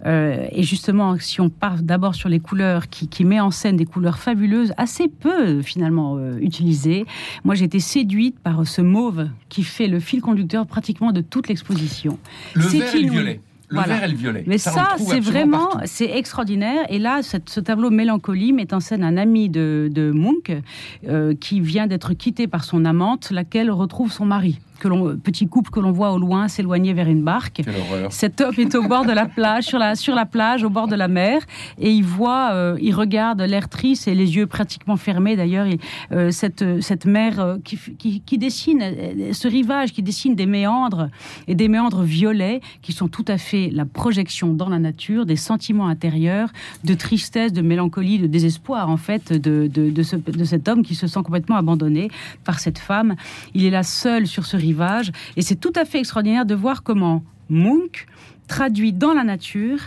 Euh, 0.06 0.46
et 0.52 0.62
justement, 0.62 1.16
si 1.18 1.40
on 1.40 1.50
part 1.50 1.82
d'abord 1.82 2.14
sur 2.14 2.28
les 2.30 2.40
couleurs, 2.40 2.88
qui, 2.88 3.08
qui 3.08 3.24
met 3.26 3.40
en 3.40 3.50
scène 3.50 3.76
des 3.76 3.84
couleurs 3.86 4.18
fabuleuses, 4.18 4.72
assez 4.78 5.08
peu 5.08 5.60
finalement 5.62 6.16
euh, 6.16 6.38
utilisées. 6.40 7.04
Moi, 7.44 7.54
j'ai 7.54 7.64
été 7.66 7.80
séduite 7.80 8.38
par 8.38 8.66
ce 8.66 8.80
mauve 8.80 9.28
qui 9.50 9.62
fait 9.64 9.86
le 9.88 10.00
fil 10.00 10.20
conducteur 10.22 10.66
pratiquement 10.66 11.12
de 11.12 11.20
toute 11.20 11.48
Le 12.54 12.62
vert 12.62 12.94
et 12.94 13.00
le 13.02 13.10
violet. 13.10 13.40
Le 13.70 13.76
Voilà. 13.76 13.94
vert 13.96 14.04
et 14.04 14.08
le 14.12 14.16
violet. 14.16 14.44
Mais 14.46 14.56
ça, 14.56 14.96
c'est 14.98 15.20
vraiment, 15.20 15.68
c'est 15.84 16.10
extraordinaire. 16.16 16.86
Et 16.88 16.98
là, 16.98 17.20
ce 17.22 17.60
tableau 17.60 17.90
Mélancolie 17.90 18.52
met 18.54 18.72
en 18.72 18.80
scène 18.80 19.04
un 19.04 19.16
ami 19.18 19.50
de, 19.50 19.90
de 19.92 20.10
Munch 20.10 20.50
euh, 21.06 21.34
qui 21.38 21.60
vient 21.60 21.86
d'être 21.86 22.14
quitté 22.14 22.46
par 22.46 22.64
son 22.64 22.86
amante, 22.86 23.30
laquelle 23.30 23.70
retrouve 23.70 24.10
son 24.10 24.24
mari. 24.24 24.58
Que 24.80 24.86
l'on, 24.86 25.16
petit 25.16 25.48
couple 25.48 25.70
que 25.70 25.80
l'on 25.80 25.90
voit 25.90 26.12
au 26.12 26.18
loin 26.18 26.46
s'éloigner 26.46 26.92
vers 26.92 27.08
une 27.08 27.22
barque. 27.24 27.62
Quelle 27.64 27.74
horreur. 27.76 28.12
Cet 28.12 28.40
homme 28.40 28.54
est 28.58 28.74
au 28.76 28.82
bord 28.86 29.04
de 29.04 29.10
la 29.12 29.26
plage, 29.26 29.64
sur 29.64 29.78
la, 29.78 29.96
sur 29.96 30.14
la 30.14 30.24
plage, 30.24 30.62
au 30.62 30.70
bord 30.70 30.86
de 30.86 30.94
la 30.94 31.08
mer, 31.08 31.42
et 31.80 31.90
il 31.90 32.04
voit, 32.04 32.50
euh, 32.52 32.76
il 32.80 32.94
regarde 32.94 33.40
l'air 33.42 33.68
triste 33.68 34.06
et 34.06 34.14
les 34.14 34.36
yeux 34.36 34.46
pratiquement 34.46 34.96
fermés 34.96 35.34
d'ailleurs, 35.34 35.66
il- 35.66 35.80
euh, 36.12 36.30
cette, 36.30 36.64
cette 36.80 37.06
mer 37.06 37.40
euh, 37.40 37.56
qui, 37.64 37.76
qui, 37.98 38.20
qui 38.20 38.38
dessine, 38.38 38.80
euh, 38.82 39.32
ce 39.32 39.48
rivage 39.48 39.92
qui 39.92 40.02
dessine 40.02 40.36
des 40.36 40.46
méandres, 40.46 41.08
et 41.48 41.56
des 41.56 41.66
méandres 41.66 42.02
violets 42.02 42.60
qui 42.80 42.92
sont 42.92 43.08
tout 43.08 43.24
à 43.26 43.36
fait 43.36 43.70
la 43.72 43.84
projection 43.84 44.52
dans 44.54 44.68
la 44.68 44.78
nature 44.78 45.26
des 45.26 45.34
sentiments 45.36 45.88
intérieurs, 45.88 46.50
de 46.84 46.94
tristesse, 46.94 47.52
de 47.52 47.62
mélancolie, 47.62 48.20
de 48.20 48.28
désespoir 48.28 48.90
en 48.90 48.96
fait, 48.96 49.32
de, 49.32 49.66
de, 49.66 49.90
de, 49.90 50.02
ce- 50.04 50.14
de 50.14 50.44
cet 50.44 50.68
homme 50.68 50.82
qui 50.84 50.94
se 50.94 51.08
sent 51.08 51.20
complètement 51.24 51.56
abandonné 51.56 52.10
par 52.44 52.60
cette 52.60 52.78
femme. 52.78 53.16
Il 53.54 53.64
est 53.64 53.70
là 53.70 53.82
seul 53.82 54.28
sur 54.28 54.46
ce 54.46 54.56
rivage, 54.56 54.67
et 55.36 55.42
c'est 55.42 55.56
tout 55.56 55.72
à 55.76 55.84
fait 55.84 55.98
extraordinaire 55.98 56.46
de 56.46 56.54
voir 56.54 56.82
comment 56.82 57.22
Munch 57.48 58.06
traduit 58.46 58.92
dans 58.92 59.12
la 59.12 59.24
nature 59.24 59.78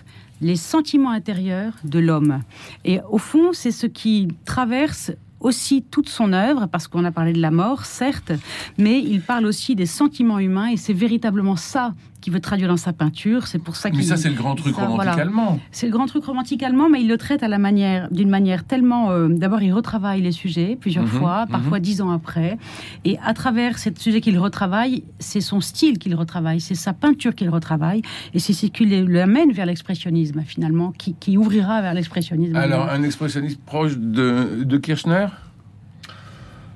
les 0.41 0.55
sentiments 0.55 1.11
intérieurs 1.11 1.73
de 1.83 2.00
l'homme. 2.00 2.41
Et 2.83 3.00
au 3.09 3.17
fond, 3.17 3.53
c'est 3.53 3.71
ce 3.71 3.88
qui 3.88 4.27
traverse 4.45 5.11
aussi 5.39 5.83
toute 5.83 6.09
son 6.09 6.33
œuvre, 6.33 6.67
parce 6.67 6.88
qu'on 6.88 7.03
a 7.05 7.11
parlé 7.11 7.33
de 7.33 7.41
la 7.41 7.51
mort, 7.51 7.85
certes, 7.85 8.31
mais 8.77 9.00
il 9.00 9.21
parle 9.21 9.45
aussi 9.45 9.75
des 9.75 9.88
sentiments 9.88 10.39
humains, 10.39 10.67
et 10.67 10.77
c'est 10.77 10.93
véritablement 10.93 11.55
ça 11.55 11.93
qu'il 12.21 12.31
veut 12.31 12.39
traduire 12.39 12.69
dans 12.69 12.77
sa 12.77 12.93
peinture. 12.93 13.47
C'est 13.47 13.59
pour 13.59 13.75
ça 13.75 13.89
qu'il. 13.89 13.99
Mais 13.99 14.05
ça, 14.05 14.17
c'est 14.17 14.29
le 14.29 14.35
grand 14.35 14.55
truc 14.55 14.75
romantique 14.75 15.19
allemand. 15.19 15.59
C'est 15.71 15.87
le 15.87 15.91
grand 15.91 16.05
truc 16.05 16.23
romantique 16.23 16.63
allemand, 16.63 16.89
mais 16.89 17.01
il 17.01 17.07
le 17.07 17.17
traite 17.17 17.43
à 17.43 17.47
la 17.47 17.57
manière, 17.57 18.07
d'une 18.11 18.29
manière 18.29 18.63
tellement. 18.63 19.11
Euh, 19.11 19.27
d'abord, 19.27 19.61
il 19.61 19.73
retravaille 19.73 20.21
les 20.21 20.31
sujets 20.31 20.77
plusieurs 20.79 21.05
mhm, 21.05 21.11
fois, 21.11 21.45
mhm. 21.45 21.51
parfois 21.51 21.79
dix 21.79 22.01
ans 22.01 22.11
après, 22.11 22.57
et 23.05 23.17
à 23.25 23.33
travers 23.33 23.79
ce 23.79 23.89
sujet 23.97 24.21
qu'il 24.21 24.37
retravaille, 24.37 25.03
c'est 25.19 25.41
son 25.41 25.61
style 25.61 25.97
qu'il 25.97 26.15
retravaille, 26.15 26.61
c'est 26.61 26.75
sa 26.75 26.93
peinture 26.93 27.35
qu'il 27.35 27.49
retravaille, 27.49 28.01
et 28.33 28.39
c'est 28.39 28.53
ce 28.53 28.67
qui 28.67 28.85
l'amène 28.85 29.51
vers 29.51 29.65
l'expressionnisme 29.65 30.41
finalement, 30.45 30.91
qui, 30.91 31.15
qui 31.15 31.37
ouvrira 31.37 31.81
vers 31.81 31.93
l'expressionnisme. 31.93 32.55
Alors, 32.55 32.89
un 32.89 33.03
expressionnisme 33.03 33.59
proche 33.65 33.97
de, 33.97 34.63
de 34.63 34.77
Kirchner? 34.77 35.27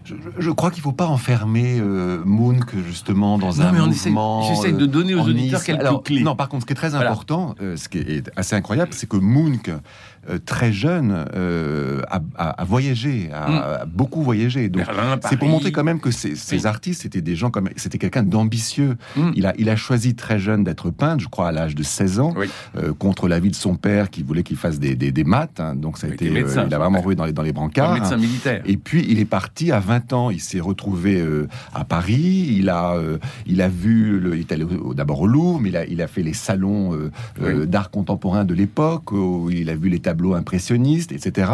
Je, 0.06 0.52
crois 0.52 0.72
qu'il 0.72 0.80
ne 0.80 0.84
faut 0.84 0.92
pas 0.92 1.08
enfermer 1.08 1.80
euh, 1.80 2.24
que 2.66 2.82
justement 2.82 3.38
dans 3.38 3.62
un 3.62 3.72
mouvement. 3.72 4.44
J'essaie 4.44 4.72
de 4.72 4.86
donner 4.86 5.16
aux 5.16 5.22
auditeurs 5.22 5.64
quelques 5.64 6.04
clés. 6.04 6.24
Non, 6.24 6.36
par 6.36 6.50
contre, 6.50 6.64
ce 6.64 6.68
qui 6.68 6.74
est 6.74 6.76
très 6.76 6.96
important, 6.96 7.56
euh, 7.62 7.76
ce 7.76 7.90
qui 7.90 8.00
est 8.00 8.32
assez 8.36 8.56
incroyable, 8.56 8.94
c'est 8.94 9.10
que 9.10 9.18
Munch 9.18 9.70
euh, 10.28 10.40
très 10.44 10.74
jeune, 10.74 11.26
euh, 11.36 12.02
a, 12.10 12.66
voyagé, 12.66 13.30
a, 13.32 13.86
mm. 13.86 13.90
beaucoup 13.90 14.24
voyagé. 14.24 14.70
Donc, 14.70 14.86
c'est 15.30 15.38
pour 15.38 15.48
montrer 15.48 15.72
quand 15.72 15.84
même 15.84 16.00
que 16.00 16.10
ces, 16.10 16.66
artistes 16.66 17.04
c'était 17.04 17.22
des 17.22 17.36
gens 17.36 17.52
comme, 17.52 17.70
c'était 17.76 18.00
quelqu'un 18.00 18.24
d'ambitieux. 18.24 18.98
Mm. 19.16 19.32
Il 19.36 19.46
a, 19.46 19.54
il 19.60 19.70
a 19.70 19.76
choisi 19.76 20.16
très 20.16 20.40
jeune 20.40 20.64
d'être 20.64 20.90
peintre, 20.90 21.22
je 21.22 21.28
crois 21.28 21.50
à 21.50 21.52
l'âge 21.52 21.76
de 21.76 21.84
16 21.84 22.20
ans, 22.20 22.34
euh, 22.78 22.94
contre 22.94 23.28
l'avis 23.28 23.52
de 23.52 23.56
son 23.56 23.76
père 23.76 24.10
qui 24.10 24.24
voulait 24.24 24.42
qu'il 24.42 24.58
fasse 24.58 24.80
des, 24.80 24.96
des, 24.96 25.24
maths. 25.24 25.60
Hein. 25.60 25.76
donc 25.76 26.00
ça 26.00 26.08
a 26.08 26.10
été, 26.10 26.26
il 26.26 26.38
a 26.40 26.78
vraiment 26.80 27.02
roulé 27.02 27.16
dans 27.16 27.26
les, 27.26 27.34
dans 27.34 27.44
les 27.44 27.54
brancards. 27.54 27.94
médecin 27.94 28.18
militaire. 28.18 28.64
Et 28.66 28.78
puis 28.78 29.06
il 29.08 29.20
est 29.20 29.26
parti 29.26 29.72
à 29.72 29.80
20 29.80 30.14
ans. 30.14 30.30
Il 30.32 30.42
s'est 30.42 30.60
retrouvé 30.60 31.24
à 31.74 31.84
Paris. 31.84 32.48
Il 32.58 32.70
a, 32.70 32.98
il 33.46 33.62
a 33.62 33.68
vu, 33.68 34.20
le, 34.20 34.36
il 34.36 34.42
est 34.42 34.52
allé 34.52 34.66
d'abord 34.96 35.22
au 35.22 35.28
Louvre, 35.28 35.60
mais 35.60 35.70
il 35.70 35.78
a, 35.78 35.86
il 35.86 36.02
a 36.02 36.08
fait 36.08 36.24
les 36.24 36.34
salons 36.34 36.98
d'art 37.68 37.92
contemporain 37.92 38.44
de 38.44 38.56
l'époque. 38.56 39.12
Où 39.12 39.50
il 39.52 39.70
a 39.70 39.76
vu 39.76 39.90
les 39.90 40.00
tableaux 40.16 40.34
impressionniste, 40.34 41.12
etc. 41.12 41.52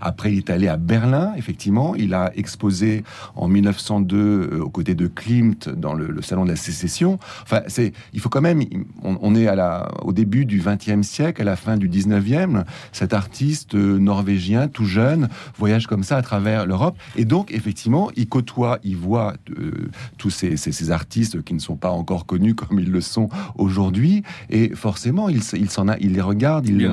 Après, 0.00 0.32
il 0.32 0.38
est 0.38 0.50
allé 0.50 0.68
à 0.68 0.76
Berlin, 0.76 1.32
effectivement. 1.36 1.96
Il 1.96 2.14
a 2.14 2.30
exposé 2.36 3.02
en 3.34 3.48
1902 3.48 4.16
euh, 4.16 4.60
aux 4.62 4.70
côtés 4.70 4.94
de 4.94 5.08
Klimt 5.08 5.68
dans 5.68 5.94
le, 5.94 6.22
salon 6.22 6.44
de 6.44 6.50
la 6.50 6.56
sécession. 6.56 7.18
Enfin, 7.42 7.62
c'est, 7.66 7.92
il 8.12 8.20
faut 8.20 8.28
quand 8.28 8.40
même, 8.40 8.62
on, 9.02 9.34
est 9.34 9.48
à 9.48 9.56
la, 9.56 9.88
au 10.02 10.12
début 10.12 10.44
du 10.44 10.62
XXe 10.64 11.04
siècle, 11.04 11.42
à 11.42 11.44
la 11.44 11.56
fin 11.56 11.76
du 11.76 11.88
XIXe. 11.88 12.62
Cet 12.92 13.14
artiste 13.14 13.74
euh, 13.74 13.98
norvégien, 13.98 14.68
tout 14.68 14.84
jeune, 14.84 15.28
voyage 15.58 15.88
comme 15.88 16.04
ça 16.04 16.16
à 16.16 16.22
travers 16.22 16.66
l'Europe. 16.66 16.96
Et 17.16 17.24
donc, 17.24 17.52
effectivement, 17.52 18.12
il 18.14 18.28
côtoie, 18.28 18.78
il 18.84 18.96
voit 18.96 19.34
euh, 19.58 19.90
tous 20.18 20.30
ces, 20.30 20.56
ces, 20.56 20.90
artistes 20.92 21.42
qui 21.42 21.54
ne 21.54 21.58
sont 21.58 21.76
pas 21.76 21.90
encore 21.90 22.26
connus 22.26 22.54
comme 22.54 22.78
ils 22.78 22.92
le 22.92 23.00
sont 23.00 23.28
aujourd'hui. 23.56 24.22
Et 24.50 24.68
forcément, 24.76 25.28
il, 25.28 25.40
il 25.54 25.70
s'en 25.70 25.88
a, 25.88 25.96
il 25.98 26.12
les 26.12 26.20
regarde, 26.20 26.68
il, 26.68 26.92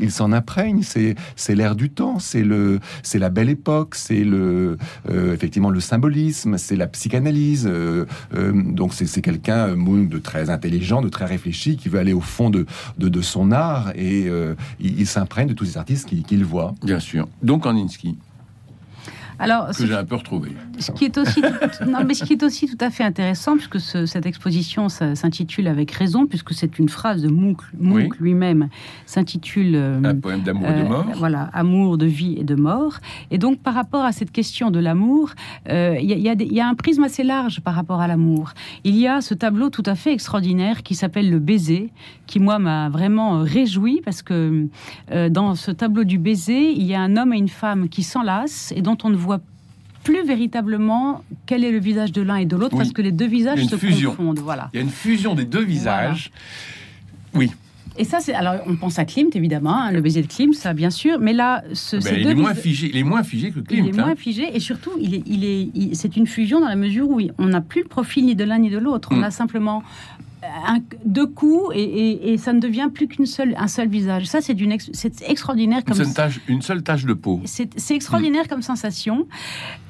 il 0.00 0.10
s'en 0.10 0.32
c'est 0.82 1.54
l'air 1.54 1.76
du 1.76 1.90
temps, 1.90 2.18
c'est 2.18 2.44
la 2.44 3.28
belle 3.30 3.50
époque, 3.50 3.94
c'est 3.94 4.24
euh, 4.24 4.76
effectivement 5.32 5.70
le 5.70 5.80
symbolisme, 5.80 6.58
c'est 6.58 6.76
la 6.76 6.86
psychanalyse. 6.86 7.68
Euh, 7.70 8.06
euh, 8.34 8.52
donc 8.52 8.94
c'est 8.94 9.22
quelqu'un 9.22 9.76
de 9.76 10.18
très 10.18 10.50
intelligent, 10.50 11.02
de 11.02 11.08
très 11.08 11.26
réfléchi, 11.26 11.76
qui 11.76 11.88
veut 11.88 11.98
aller 11.98 12.12
au 12.12 12.20
fond 12.20 12.50
de, 12.50 12.66
son 13.22 13.50
art 13.50 13.92
et 13.96 14.28
il, 14.80 15.06
s'imprègne 15.06 15.48
de 15.48 15.54
tous 15.54 15.64
ces 15.64 15.78
artistes 15.78 16.08
qu'il 16.08 16.44
voit. 16.44 16.74
Bien 16.82 17.00
sûr. 17.00 17.28
Donc 17.42 17.62
Kandinsky. 17.62 18.16
Alors, 19.38 19.68
que 19.68 19.86
j'ai 19.86 19.94
un 19.94 20.04
peu 20.04 20.16
retrouvé. 20.16 20.52
Ce 20.78 20.90
qui 20.92 21.04
est 21.04 21.18
aussi, 21.18 21.42
non, 21.86 22.04
mais 22.06 22.14
ce 22.14 22.24
qui 22.24 22.34
est 22.34 22.42
aussi 22.42 22.66
tout 22.66 22.78
à 22.80 22.90
fait 22.90 23.04
intéressant, 23.04 23.56
puisque 23.56 23.80
cette 23.80 24.26
exposition 24.26 24.88
s'intitule 24.88 25.68
avec 25.68 25.90
raison, 25.90 26.26
puisque 26.26 26.54
c'est 26.54 26.78
une 26.78 26.88
phrase 26.88 27.22
de 27.22 27.28
Munch, 27.28 28.18
lui-même, 28.18 28.68
s'intitule 29.04 29.74
euh, 29.74 30.00
un 30.02 30.14
poème 30.14 30.42
d'amour 30.42 30.68
et 30.68 30.72
de 30.72 30.78
euh, 30.78 30.88
mort. 30.88 31.06
voilà, 31.16 31.50
amour 31.52 31.98
de 31.98 32.06
vie 32.06 32.36
et 32.38 32.44
de 32.44 32.54
mort. 32.54 32.98
Et 33.30 33.38
donc, 33.38 33.58
par 33.58 33.74
rapport 33.74 34.04
à 34.04 34.12
cette 34.12 34.32
question 34.32 34.70
de 34.70 34.78
l'amour, 34.78 35.30
euh, 35.68 35.96
il 36.00 36.10
y, 36.10 36.54
y, 36.54 36.60
a 36.60 36.68
un 36.68 36.74
prisme 36.74 37.04
assez 37.04 37.24
large 37.24 37.60
par 37.60 37.74
rapport 37.74 38.00
à 38.00 38.08
l'amour. 38.08 38.52
Il 38.84 38.96
y 38.96 39.06
a 39.06 39.20
ce 39.20 39.34
tableau 39.34 39.70
tout 39.70 39.82
à 39.86 39.94
fait 39.94 40.12
extraordinaire 40.12 40.82
qui 40.82 40.94
s'appelle 40.94 41.30
le 41.30 41.38
baiser, 41.38 41.90
qui 42.26 42.40
moi 42.40 42.58
m'a 42.58 42.88
vraiment 42.88 43.42
réjoui 43.42 44.00
parce 44.04 44.22
que 44.22 44.66
dans 45.28 45.54
ce 45.54 45.70
tableau 45.70 46.04
du 46.04 46.18
baiser, 46.18 46.70
il 46.70 46.84
y 46.84 46.94
a 46.94 47.00
un 47.00 47.16
homme 47.16 47.32
et 47.32 47.38
une 47.38 47.48
femme 47.48 47.88
qui 47.88 48.02
s'enlacent 48.02 48.72
et 48.76 48.82
dont 48.82 48.96
on 49.04 49.10
ne 49.10 49.16
voit 49.16 49.25
plus 50.06 50.24
véritablement 50.24 51.24
quel 51.46 51.64
est 51.64 51.72
le 51.72 51.80
visage 51.80 52.12
de 52.12 52.22
l'un 52.22 52.36
et 52.36 52.46
de 52.46 52.56
l'autre 52.56 52.76
parce 52.76 52.92
que 52.92 53.02
les 53.02 53.12
deux 53.12 53.26
visages 53.26 53.64
se 53.64 54.06
confondent. 54.06 54.38
Voilà. 54.38 54.70
Il 54.72 54.76
y 54.76 54.80
a 54.80 54.82
une 54.82 54.90
fusion 54.90 55.34
des 55.34 55.44
deux 55.44 55.64
visages. 55.64 56.30
Oui. 57.34 57.50
Et 57.98 58.04
ça, 58.04 58.20
c'est 58.20 58.34
alors 58.34 58.56
on 58.66 58.76
pense 58.76 58.98
à 58.98 59.04
Klimt 59.04 59.34
évidemment, 59.34 59.74
hein, 59.74 59.90
le 59.90 60.02
baiser 60.02 60.20
de 60.20 60.26
Klimt, 60.26 60.54
ça 60.54 60.74
bien 60.74 60.90
sûr, 60.90 61.18
mais 61.18 61.32
là, 61.32 61.64
ce, 61.72 61.96
ben, 61.96 62.14
il, 62.18 62.26
est 62.26 62.34
moins 62.34 62.54
figé, 62.54 62.90
il 62.92 62.96
est 62.98 63.02
moins 63.02 63.22
figé 63.22 63.50
que 63.50 63.60
Klimt. 63.60 63.86
Il 63.86 63.88
est 63.88 63.98
moins 63.98 64.10
hein. 64.10 64.16
figé 64.16 64.54
et 64.54 64.60
surtout, 64.60 64.90
il 65.00 65.14
est, 65.14 65.22
il 65.26 65.44
est, 65.44 65.94
c'est 65.94 66.16
une 66.16 66.26
fusion 66.26 66.60
dans 66.60 66.68
la 66.68 66.76
mesure 66.76 67.08
où 67.08 67.20
on 67.38 67.46
n'a 67.46 67.62
plus 67.62 67.82
le 67.82 67.88
profil 67.88 68.26
ni 68.26 68.34
de 68.34 68.44
l'un 68.44 68.58
ni 68.58 68.68
de 68.68 68.78
l'autre. 68.78 69.08
On 69.12 69.16
mm. 69.16 69.24
a 69.24 69.30
simplement 69.30 69.82
deux 71.04 71.26
coups 71.26 71.72
et, 71.74 72.36
ça 72.38 72.52
ne 72.52 72.60
devient 72.60 72.88
plus 72.92 73.08
qu'une 73.08 73.26
seule, 73.26 73.54
un 73.58 73.68
seul 73.68 73.88
visage. 73.88 74.26
Ça, 74.26 74.40
c'est 74.40 74.56
c'est 74.92 75.22
extraordinaire 75.28 75.84
comme 75.84 76.00
une, 76.00 76.12
tâche, 76.12 76.40
une 76.48 76.62
seule 76.62 76.82
tache 76.82 77.04
de 77.04 77.14
peau. 77.14 77.40
C'est 77.44 77.90
extraordinaire 77.90 78.44
mm. 78.44 78.48
comme 78.48 78.62
sensation. 78.62 79.26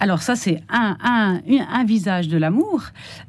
Alors 0.01 0.23
ça, 0.23 0.37
c'est 0.37 0.63
un, 0.69 0.97
un, 1.03 1.41
un, 1.71 1.85
visage 1.85 2.29
de 2.29 2.37
l'amour 2.37 2.85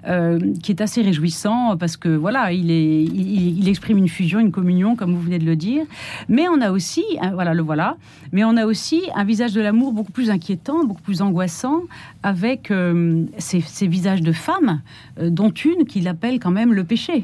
euh, 0.08 0.40
qui 0.62 0.72
est 0.72 0.82
assez 0.82 1.02
réjouissant 1.02 1.78
parce 1.78 1.98
que 1.98 2.10
voilà, 2.10 2.52
il, 2.52 2.72
est, 2.72 3.04
il, 3.04 3.68
exprime 3.70 3.98
une 3.98 4.10
fusion, 4.10 4.40
une 4.40 4.52
communion, 4.52 4.96
comme 4.96 5.14
vous 5.14 5.22
venez 5.22 5.40
de 5.40 5.46
le 5.46 5.56
dire. 5.56 5.84
Mais 6.28 6.48
on 6.50 6.62
a 6.62 6.72
aussi, 6.72 7.04
voilà, 7.34 7.54
le 7.54 7.62
voilà. 7.62 7.98
Mais 8.32 8.44
on 8.44 8.58
a 8.58 8.66
aussi 8.66 9.04
un 9.16 9.24
visage 9.24 9.54
de 9.54 9.62
l'amour 9.62 9.94
beaucoup 9.94 10.12
plus 10.12 10.30
inquiétant, 10.30 10.84
beaucoup 10.84 11.02
plus 11.02 11.22
angoissant, 11.22 11.84
avec 12.24 12.72
euh, 12.72 13.26
ces, 13.38 13.62
ces, 13.62 13.88
visages 13.88 14.22
de 14.22 14.32
femmes, 14.32 14.82
euh, 15.20 15.30
dont 15.30 15.52
une 15.52 15.86
qu'il 15.86 16.08
appelle 16.08 16.40
quand 16.40 16.52
même 16.52 16.74
le 16.74 16.84
péché. 16.84 17.17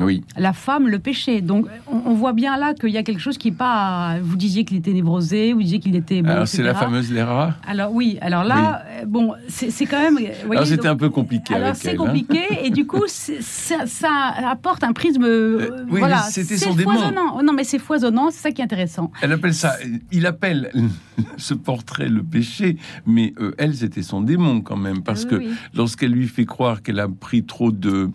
Oui. 0.00 0.24
La 0.36 0.52
femme, 0.52 0.88
le 0.88 0.98
péché. 0.98 1.40
Donc, 1.40 1.66
on, 1.86 2.14
voit 2.14 2.32
bien 2.32 2.56
là 2.56 2.74
qu'il 2.74 2.90
y 2.90 2.98
a 2.98 3.02
quelque 3.02 3.20
chose 3.20 3.38
qui 3.38 3.52
pas. 3.52 4.16
Vous 4.22 4.36
disiez 4.36 4.64
qu'il 4.64 4.76
était 4.76 4.92
névrosé, 4.92 5.52
vous 5.52 5.62
disiez 5.62 5.78
qu'il 5.78 5.94
était. 5.96 6.22
alors, 6.24 6.48
c'est 6.48 6.62
la 6.62 6.74
fameuse 6.74 7.12
Léra 7.12 7.54
Alors, 7.66 7.92
oui. 7.92 8.18
Alors 8.20 8.44
là, 8.44 8.82
euh, 8.86 9.04
bon, 9.06 9.34
c'est 9.48 9.86
quand 9.86 10.00
même. 10.00 10.18
alors, 10.50 10.66
c'était 10.66 10.88
un 10.88 10.96
peu 10.96 11.10
compliqué 11.10 11.54
alors, 11.54 11.76
c'est 11.76 11.94
compliqué, 11.94 12.40
hein. 12.50 12.56
et 12.64 12.70
du 12.70 12.86
coup, 12.86 13.04
ça, 13.06 13.86
ça, 13.86 14.34
apporte 14.48 14.84
un 14.84 14.92
prisme. 14.92 15.24
Euh, 15.24 15.84
oui, 15.88 16.00
voilà. 16.00 16.22
c'était 16.22 16.56
son 16.56 16.74
foisonnant. 16.74 17.42
Non, 17.42 17.52
mais 17.52 17.64
c'est 17.64 17.78
foisonnant, 17.78 18.30
c'est 18.30 18.40
ça 18.40 18.50
qui 18.50 18.60
est 18.60 18.64
intéressant. 18.64 19.10
Elle 19.22 19.32
appelle 19.32 19.54
ça. 19.54 19.76
Il 20.10 20.26
appelle 20.26 20.70
ce 21.36 21.54
portrait 21.54 22.08
le 22.08 22.22
péché, 22.22 22.76
mais 23.06 23.34
euh, 23.40 23.52
elle, 23.58 23.74
c'était 23.74 24.02
son 24.02 24.20
démon 24.20 24.60
quand 24.60 24.76
même, 24.76 25.02
parce 25.02 25.24
que 25.24 25.40
lorsqu'elle 25.74 26.12
lui 26.12 26.28
fait 26.28 26.44
croire 26.44 26.82
qu'elle 26.82 27.00
a 27.00 27.08
pris 27.08 27.44
trop 27.44 27.72
de, 27.72 28.10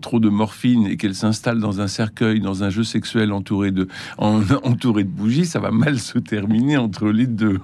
trop 0.00 0.20
de 0.20 0.28
morphine 0.28 0.86
et 0.86 0.96
qu'elle 0.96 1.14
s'installe 1.14 1.60
dans 1.60 1.80
un 1.80 1.88
cercueil, 1.88 2.40
dans 2.40 2.64
un 2.64 2.70
jeu 2.70 2.84
sexuel 2.84 3.32
entouré 3.32 3.70
de, 3.70 3.88
entouré 4.18 5.04
de 5.04 5.08
bougies, 5.08 5.46
ça 5.46 5.60
va 5.60 5.70
mal 5.70 5.98
se 5.98 6.18
terminer 6.18 6.76
entre 6.76 7.08
les 7.10 7.26
deux. 7.26 7.60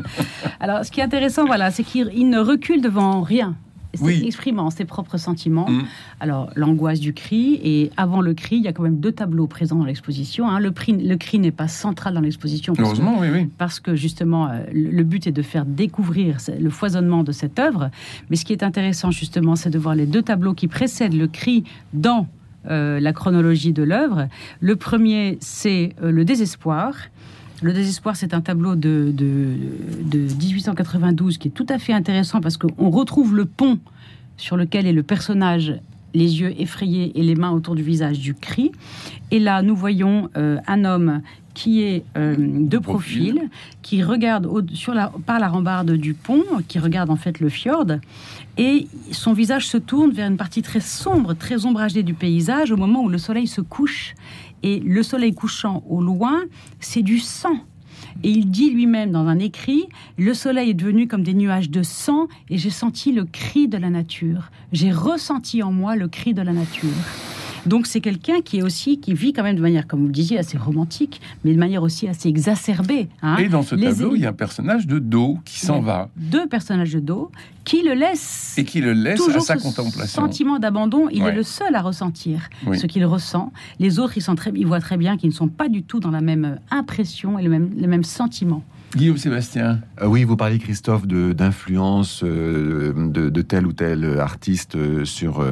Alors, 0.60 0.84
ce 0.84 0.90
qui 0.90 1.00
est 1.00 1.04
intéressant, 1.04 1.44
voilà, 1.44 1.70
c'est 1.70 1.84
qu'il 1.84 2.28
ne 2.28 2.38
recule 2.38 2.80
devant 2.82 3.22
rien. 3.22 3.56
Oui. 4.00 4.22
exprimant 4.24 4.70
ses 4.70 4.84
propres 4.84 5.16
sentiments. 5.16 5.68
Mm. 5.68 5.82
Alors, 6.20 6.50
l'angoisse 6.54 7.00
du 7.00 7.12
cri, 7.12 7.60
et 7.62 7.90
avant 7.96 8.20
le 8.20 8.34
cri, 8.34 8.56
il 8.56 8.62
y 8.62 8.68
a 8.68 8.72
quand 8.72 8.82
même 8.82 9.00
deux 9.00 9.12
tableaux 9.12 9.46
présents 9.46 9.76
dans 9.76 9.84
l'exposition. 9.84 10.48
Hein. 10.48 10.60
Le, 10.60 10.72
le, 10.88 11.16
cri 11.16 11.38
n'est 11.38 11.50
pas 11.50 11.68
central 11.68 12.14
dans 12.14 12.20
l'exposition. 12.20 12.72
Heureusement, 12.78 13.18
oui, 13.20 13.28
oui. 13.32 13.48
Parce 13.58 13.80
que 13.80 13.94
justement, 13.94 14.48
euh, 14.48 14.62
le 14.72 15.02
but 15.02 15.26
est 15.26 15.32
de 15.32 15.42
faire 15.42 15.64
découvrir 15.64 16.36
le 16.58 16.70
foisonnement 16.70 17.24
de 17.24 17.32
cette 17.32 17.58
œuvre. 17.58 17.90
Mais 18.28 18.36
ce 18.36 18.44
qui 18.44 18.52
est 18.52 18.62
intéressant, 18.62 19.10
justement, 19.10 19.56
c'est 19.56 19.70
de 19.70 19.78
voir 19.78 19.94
les 19.94 20.06
deux 20.06 20.22
tableaux 20.22 20.54
qui 20.54 20.68
précèdent 20.68 21.14
le 21.14 21.26
cri 21.26 21.64
dans 21.92 22.26
euh, 22.68 23.00
la 23.00 23.12
chronologie 23.12 23.72
de 23.72 23.82
l'œuvre. 23.82 24.28
Le 24.60 24.76
premier, 24.76 25.38
c'est 25.40 25.94
euh, 26.02 26.10
Le 26.10 26.24
désespoir. 26.24 26.94
Le 27.62 27.72
désespoir, 27.72 28.16
c'est 28.16 28.32
un 28.32 28.40
tableau 28.40 28.74
de, 28.74 29.12
de, 29.12 30.18
1892 30.18 31.38
qui 31.38 31.48
est 31.48 31.50
tout 31.50 31.66
à 31.68 31.78
fait 31.78 31.92
intéressant 31.92 32.40
parce 32.40 32.56
qu'on 32.56 32.90
retrouve 32.90 33.34
le 33.34 33.44
pont 33.44 33.78
sur 34.36 34.56
lequel 34.56 34.86
est 34.86 34.92
le 34.92 35.02
personnage 35.02 35.74
les 36.14 36.40
yeux 36.40 36.54
effrayés 36.60 37.18
et 37.18 37.22
les 37.22 37.34
mains 37.34 37.50
autour 37.50 37.74
du 37.74 37.82
visage 37.82 38.18
du 38.18 38.34
cri. 38.34 38.72
Et 39.30 39.38
là, 39.38 39.62
nous 39.62 39.76
voyons 39.76 40.28
euh, 40.36 40.58
un 40.66 40.84
homme 40.84 41.22
qui 41.52 41.82
est 41.82 42.04
de 42.16 42.78
profil, 42.78 43.50
qui 43.82 44.04
regarde 44.04 44.48
sur 44.72 44.94
la, 44.94 45.12
par 45.26 45.40
la 45.40 45.48
rambarde 45.48 45.90
du 45.90 46.14
pont, 46.14 46.44
qui 46.68 46.78
regarde 46.78 47.10
en 47.10 47.16
fait 47.16 47.40
le 47.40 47.48
fjord, 47.48 47.86
et 48.56 48.86
son 49.10 49.32
visage 49.32 49.66
se 49.66 49.76
tourne 49.76 50.12
vers 50.12 50.28
une 50.28 50.36
partie 50.36 50.62
très 50.62 50.80
sombre, 50.80 51.34
très 51.34 51.66
ombragée 51.66 52.02
du 52.02 52.14
paysage 52.14 52.70
au 52.70 52.76
moment 52.76 53.02
où 53.02 53.08
le 53.08 53.18
soleil 53.18 53.46
se 53.46 53.60
couche. 53.60 54.14
Et 54.62 54.80
le 54.80 55.02
soleil 55.02 55.32
couchant 55.32 55.82
au 55.88 56.00
loin, 56.02 56.42
c'est 56.78 57.02
du 57.02 57.18
sang. 57.18 57.56
Et 58.22 58.30
il 58.30 58.50
dit 58.50 58.70
lui-même 58.70 59.10
dans 59.10 59.26
un 59.26 59.38
écrit, 59.38 59.86
le 60.18 60.34
soleil 60.34 60.70
est 60.70 60.74
devenu 60.74 61.08
comme 61.08 61.22
des 61.22 61.34
nuages 61.34 61.70
de 61.70 61.82
sang 61.82 62.28
et 62.48 62.58
j'ai 62.58 62.70
senti 62.70 63.12
le 63.12 63.24
cri 63.24 63.68
de 63.68 63.78
la 63.78 63.90
nature. 63.90 64.50
J'ai 64.72 64.92
ressenti 64.92 65.62
en 65.62 65.72
moi 65.72 65.96
le 65.96 66.08
cri 66.08 66.34
de 66.34 66.42
la 66.42 66.52
nature. 66.52 66.88
Donc 67.66 67.86
c'est 67.86 68.00
quelqu'un 68.00 68.40
qui 68.40 68.58
est 68.58 68.62
aussi 68.62 69.00
qui 69.00 69.12
vit 69.14 69.32
quand 69.32 69.42
même 69.42 69.56
de 69.56 69.60
manière, 69.60 69.86
comme 69.86 70.00
vous 70.00 70.06
le 70.06 70.12
disiez, 70.12 70.38
assez 70.38 70.56
romantique, 70.58 71.20
mais 71.44 71.52
de 71.52 71.58
manière 71.58 71.82
aussi 71.82 72.08
assez 72.08 72.28
exacerbée. 72.28 73.08
hein. 73.22 73.36
Et 73.36 73.48
dans 73.48 73.62
ce 73.62 73.74
Les 73.74 73.88
tableau, 73.88 74.14
il 74.16 74.22
y 74.22 74.26
a 74.26 74.30
un 74.30 74.32
personnage 74.34 74.86
de 74.86 74.98
dos 74.98 75.38
qui 75.44 75.60
s'en 75.60 75.80
va 75.80 76.08
Deux 76.16 76.46
personnages 76.46 76.92
de 76.92 77.00
dos 77.00 77.30
qui 77.64 77.82
le 77.82 77.92
laissent. 77.94 78.54
et 78.58 78.64
qui 78.64 78.80
le 78.80 78.92
laisse 78.92 79.20
à 79.28 79.40
sa 79.40 79.58
ce 79.58 79.62
contemplation. 79.62 80.22
sentiment 80.22 80.58
d'abandon, 80.58 81.08
il 81.12 81.22
Ouais. 81.22 81.30
est 81.30 81.34
le 81.34 81.42
seul 81.42 81.74
à 81.74 81.82
ressentir 81.82 82.48
Oui. 82.66 82.78
ce 82.78 82.86
qu'il 82.86 83.04
ressent. 83.04 83.52
Les 83.78 83.98
autres, 83.98 84.14
ils, 84.16 84.22
sont 84.22 84.34
très, 84.34 84.50
ils 84.56 84.66
voient 84.66 84.80
très 84.80 84.96
bien 84.96 85.16
qu'ils 85.16 85.28
ne 85.30 85.34
sont 85.34 85.48
pas 85.48 85.68
du 85.68 85.82
tout 85.82 86.00
dans 86.00 86.10
la 86.10 86.20
même 86.22 86.58
impression 86.70 87.38
et 87.38 87.42
le 87.42 87.50
même, 87.50 87.70
le 87.78 87.86
même 87.86 88.04
sentiment. 88.04 88.62
Guillaume 88.96 89.18
Sébastien. 89.18 89.80
Euh, 90.02 90.06
oui, 90.06 90.24
vous 90.24 90.36
parliez, 90.36 90.58
Christophe, 90.58 91.06
d'influence 91.06 92.22
euh, 92.24 92.92
de, 92.96 93.28
de 93.28 93.42
tel 93.42 93.66
ou 93.66 93.72
tel 93.72 94.18
artiste 94.18 94.74
euh, 94.74 95.04
sur, 95.04 95.44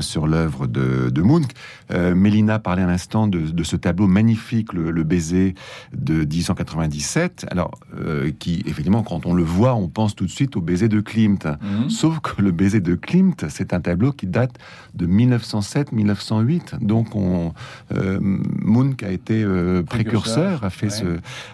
sur 0.00 0.26
l'œuvre 0.26 0.66
de, 0.66 1.08
de 1.08 1.22
Munch. 1.22 1.48
Euh, 1.94 2.14
Mélina 2.14 2.58
parlait 2.58 2.82
un 2.82 2.88
instant 2.88 3.26
de, 3.28 3.38
de 3.40 3.62
ce 3.62 3.76
tableau 3.76 4.06
magnifique, 4.06 4.72
le, 4.72 4.90
le 4.90 5.02
baiser 5.04 5.54
de 5.96 6.24
1897. 6.24 7.46
Alors, 7.50 7.70
euh, 7.98 8.30
qui, 8.38 8.62
effectivement, 8.66 9.02
quand 9.02 9.26
on 9.26 9.34
le 9.34 9.42
voit, 9.44 9.74
on 9.74 9.88
pense 9.88 10.14
tout 10.14 10.24
de 10.26 10.30
suite 10.30 10.56
au 10.56 10.60
baiser 10.60 10.88
de 10.88 11.00
Klimt. 11.00 11.46
Mhm. 11.46 11.90
Sauf 11.90 12.20
que 12.20 12.42
le 12.42 12.50
baiser 12.50 12.80
de 12.80 12.94
Klimt, 12.94 13.46
c'est 13.48 13.72
un 13.72 13.80
tableau 13.80 14.12
qui 14.12 14.26
date 14.26 14.56
de 14.94 15.06
1907-1908. 15.06 16.78
Donc, 16.84 17.14
on, 17.16 17.52
euh, 17.94 18.18
a 19.02 19.10
été 19.10 19.44
précurseur, 19.88 20.64
a 20.64 20.70
fait, 20.70 20.86
ouais. 20.86 20.90
ce, 20.90 21.04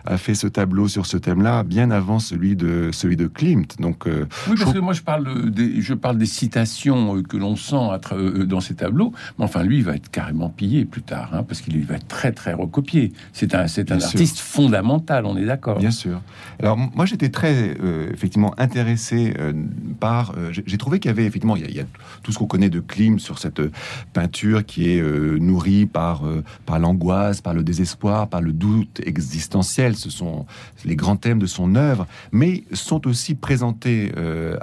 a 0.04 0.16
fait 0.18 0.34
ce 0.34 0.46
tableau 0.46 0.88
sur 0.88 1.06
ce 1.06 1.16
thème-là 1.16 1.62
bien 1.64 1.90
avant 1.90 2.18
celui 2.18 2.56
de, 2.56 2.90
celui 2.92 3.16
de 3.16 3.26
Klimt. 3.26 3.80
Donc, 3.80 4.04
Oui, 4.06 4.12
je 4.56 4.62
parce 4.62 4.72
que 4.72 4.78
moi 4.78 4.92
je 4.92 5.02
parle 5.02 5.44
de- 5.44 5.48
des, 5.48 5.80
je 5.80 5.94
parle 5.94 6.18
des 6.18 6.26
citations 6.26 7.22
que 7.22 7.36
l'on 7.36 7.56
sent 7.56 7.76
à 7.76 8.00
dans 8.44 8.60
ces 8.60 8.74
tableaux, 8.74 9.12
mais 9.38 9.44
enfin 9.44 9.62
lui 9.62 9.78
il 9.78 9.84
va 9.84 9.94
être 9.94 10.10
carrément 10.10 10.29
pillé 10.48 10.84
plus 10.84 11.02
tard, 11.02 11.30
hein, 11.32 11.42
parce 11.42 11.60
qu'il 11.60 11.76
il 11.76 11.84
va 11.84 11.96
être 11.96 12.08
très 12.08 12.32
très 12.32 12.52
recopié. 12.52 13.12
C'est 13.32 13.54
un, 13.54 13.66
c'est 13.66 13.90
un 13.92 13.98
sûr. 14.00 14.08
artiste 14.08 14.38
fondamental, 14.38 15.26
on 15.26 15.36
est 15.36 15.44
d'accord. 15.44 15.78
Bien 15.78 15.90
sûr. 15.90 16.20
Alors 16.60 16.76
moi 16.76 17.06
j'étais 17.06 17.28
très 17.28 17.76
euh, 17.82 18.10
effectivement 18.12 18.54
intéressé 18.58 19.34
euh, 19.38 19.52
par. 19.98 20.34
euh, 20.36 20.52
j'ai 20.52 20.78
trouvé 20.78 20.98
qu'il 21.00 21.10
y 21.10 21.12
avait 21.12 21.24
effectivement 21.24 21.56
il 21.56 21.62
y 21.62 21.64
a, 21.66 21.68
il 21.68 21.76
y 21.76 21.80
a 21.80 21.84
tout 22.22 22.32
ce 22.32 22.38
qu'on 22.38 22.46
connaît 22.46 22.70
de 22.70 22.80
Klim 22.80 23.18
sur 23.18 23.38
cette 23.38 23.60
euh, 23.60 23.70
peinture 24.12 24.64
qui 24.64 24.90
est 24.90 25.02
nourrie 25.40 25.86
par 25.86 26.22
par 26.66 26.78
l'angoisse, 26.78 27.40
par 27.40 27.54
le 27.54 27.62
désespoir, 27.62 28.28
par 28.28 28.40
le 28.40 28.52
doute 28.52 29.00
existentiel. 29.04 29.96
Ce 29.96 30.10
sont 30.10 30.46
les 30.84 30.96
grands 30.96 31.16
thèmes 31.16 31.38
de 31.38 31.46
son 31.46 31.74
œuvre, 31.74 32.06
mais 32.32 32.64
sont 32.72 33.06
aussi 33.06 33.34
présentés 33.34 34.12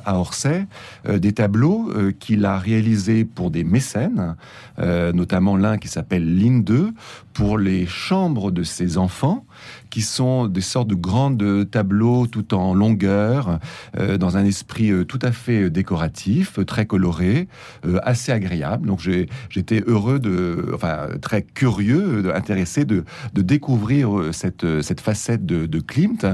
à 0.06 0.20
Orsay 0.20 0.66
des 1.08 1.34
tableaux 1.34 1.92
qu'il 2.20 2.46
a 2.46 2.58
réalisés 2.58 3.26
pour 3.26 3.52
des 3.52 3.64
mécènes, 3.64 4.36
euh, 4.80 5.12
l'un 5.56 5.78
qui 5.78 5.88
s'appelle 5.88 6.36
Ligne 6.36 6.64
2 6.64 6.94
pour 7.38 7.60
les 7.60 7.86
chambres 7.86 8.50
de 8.52 8.64
ses 8.64 8.98
enfants 8.98 9.46
qui 9.92 10.02
sont 10.02 10.48
des 10.48 10.62
sortes 10.62 10.88
de 10.90 10.96
grandes 10.96 11.70
tableaux 11.70 12.26
tout 12.28 12.54
en 12.56 12.74
longueur, 12.74 13.60
euh, 13.98 14.18
dans 14.18 14.36
un 14.38 14.44
esprit 14.44 14.90
euh, 14.92 15.06
tout 15.06 15.20
à 15.22 15.32
fait 15.32 15.64
euh, 15.64 15.70
décoratif, 15.70 16.58
très 16.66 16.86
coloré, 16.88 17.48
euh, 17.86 18.00
assez 18.04 18.32
agréable. 18.32 18.88
Donc 18.88 19.00
j'ai- 19.02 19.28
j'étais 19.50 19.84
heureux 19.86 20.18
de, 20.20 20.72
enfin 20.74 21.08
très 21.22 21.44
curieux, 21.44 22.34
intéressé 22.36 22.86
de, 22.86 23.04
de 23.34 23.42
découvrir 23.44 24.10
cette, 24.32 24.66
cette 24.82 25.00
facette 25.02 25.46
de, 25.46 25.68
de 25.68 25.80
Klimt, 25.80 26.26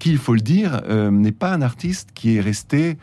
qui, 0.00 0.10
il 0.10 0.18
faut 0.18 0.34
le 0.34 0.40
dire, 0.40 0.82
euh, 0.88 1.10
n'est 1.12 1.32
pas 1.32 1.52
un 1.54 1.62
artiste 1.62 2.08
qui 2.14 2.36
est 2.36 2.40
resté 2.40 2.98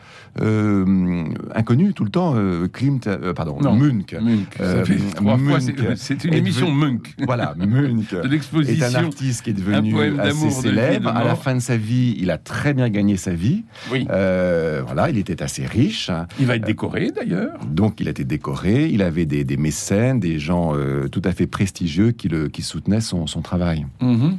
inconnu 1.54 1.92
tout 1.94 2.04
le 2.04 2.10
temps. 2.10 2.34
Klimt, 2.72 3.08
pardon, 3.34 3.58
Non. 3.60 3.74
Munch. 3.74 4.12
Munch, 4.20 4.46
ça 4.58 4.84
fait 4.84 4.96
trois 5.14 5.38
fois, 5.38 5.58
Munch 5.58 5.96
c'est- 5.96 6.24
une 6.24 6.34
émission 6.34 6.70
Munch. 6.70 7.14
Voilà, 7.26 7.37
Munch 7.56 8.10
De 8.12 8.70
est 8.70 8.82
un 8.82 8.94
artiste 8.94 9.42
qui 9.42 9.50
est 9.50 9.52
devenu 9.54 9.94
assez 10.20 10.46
de 10.46 10.50
célèbre. 10.50 11.08
À 11.10 11.24
la 11.24 11.34
fin 11.34 11.54
de 11.54 11.60
sa 11.60 11.76
vie, 11.76 12.16
il 12.18 12.30
a 12.30 12.38
très 12.38 12.74
bien 12.74 12.88
gagné 12.88 13.16
sa 13.16 13.32
vie. 13.32 13.64
Oui. 13.90 14.06
Euh, 14.10 14.82
voilà, 14.84 15.10
il 15.10 15.18
était 15.18 15.42
assez 15.42 15.66
riche. 15.66 16.10
Il 16.40 16.46
va 16.46 16.56
être 16.56 16.64
décoré 16.64 17.10
d'ailleurs. 17.10 17.58
Donc, 17.66 18.00
il 18.00 18.08
a 18.08 18.10
été 18.10 18.24
décoré. 18.24 18.88
Il 18.88 19.02
avait 19.02 19.26
des, 19.26 19.44
des 19.44 19.56
mécènes, 19.56 20.20
des 20.20 20.38
gens 20.38 20.74
euh, 20.74 21.08
tout 21.08 21.22
à 21.24 21.32
fait 21.32 21.46
prestigieux 21.46 22.12
qui, 22.12 22.28
le, 22.28 22.48
qui 22.48 22.62
soutenaient 22.62 23.00
son, 23.00 23.26
son 23.26 23.42
travail. 23.42 23.86
Mhm. 24.00 24.38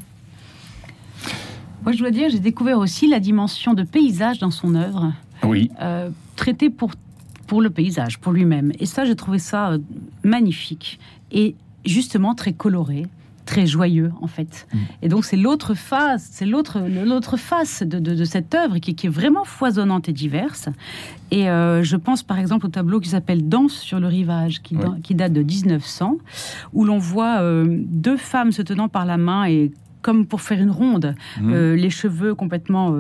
Moi, 1.84 1.94
je 1.94 2.00
dois 2.00 2.12
dire, 2.12 2.30
j'ai 2.30 2.40
découvert 2.40 2.78
aussi 2.78 3.08
la 3.08 3.20
dimension 3.20 3.74
de 3.74 3.84
paysage 3.84 4.40
dans 4.40 4.52
son 4.52 4.76
œuvre, 4.76 5.14
Oui. 5.44 5.72
euh, 5.82 6.10
traitée 6.36 6.70
pour, 6.70 6.92
pour 7.48 7.62
le 7.62 7.70
paysage, 7.70 8.20
pour 8.20 8.34
lui-même. 8.34 8.72
Et 8.80 8.86
ça, 8.86 9.06
j'ai 9.06 9.16
trouvé 9.16 9.40
ça 9.40 9.72
euh, 9.72 9.78
magnifique. 10.24 11.00
Et 11.32 11.56
justement, 11.86 12.36
très 12.36 12.54
coloré, 12.54 13.06
très 13.46 13.66
joyeux, 13.66 14.12
en 14.22 14.28
fait. 14.28 14.68
Mm. 14.74 14.78
Et 15.02 15.10
donc, 15.10 15.26
c'est 15.26 15.36
l'autre 15.38 15.74
face, 15.74 16.28
c'est 16.32 16.46
l'autre, 16.46 16.80
l'autre 17.04 17.36
face 17.36 17.82
de, 17.84 17.98
de- 17.98 18.14
de 18.14 18.24
cette 18.24 18.54
œuvre 18.54 18.78
qui, 18.78 18.94
qui 18.94 19.08
est 19.08 19.10
vraiment 19.10 19.44
foisonnante 19.44 20.08
et 20.08 20.14
diverse. 20.14 20.70
Et 21.32 21.50
euh, 21.50 21.82
je 21.84 21.96
pense 21.96 22.22
par 22.24 22.38
exemple 22.40 22.66
au 22.68 22.70
tableau 22.70 23.00
qui 23.00 23.10
s'appelle 23.10 23.48
Danse 23.50 23.74
sur 23.74 24.00
le 24.00 24.08
rivage, 24.08 24.62
qui, 24.62 24.76
qui 25.04 25.16
date 25.16 25.34
de 25.34 25.42
1900, 25.42 26.18
où 26.74 26.86
l'on 26.86 26.98
voit 27.00 27.40
euh, 27.42 27.66
deux 27.70 28.18
femmes 28.18 28.52
se 28.52 28.62
tenant 28.62 28.88
par 28.88 29.06
la 29.06 29.18
main 29.18 29.46
et 29.46 29.72
comme 30.02 30.26
pour 30.26 30.40
faire 30.42 30.62
une 30.62 30.72
ronde, 30.72 31.14
Mhm. 31.42 31.52
euh, 31.54 31.76
les 31.76 31.90
cheveux 31.90 32.34
complètement 32.34 32.96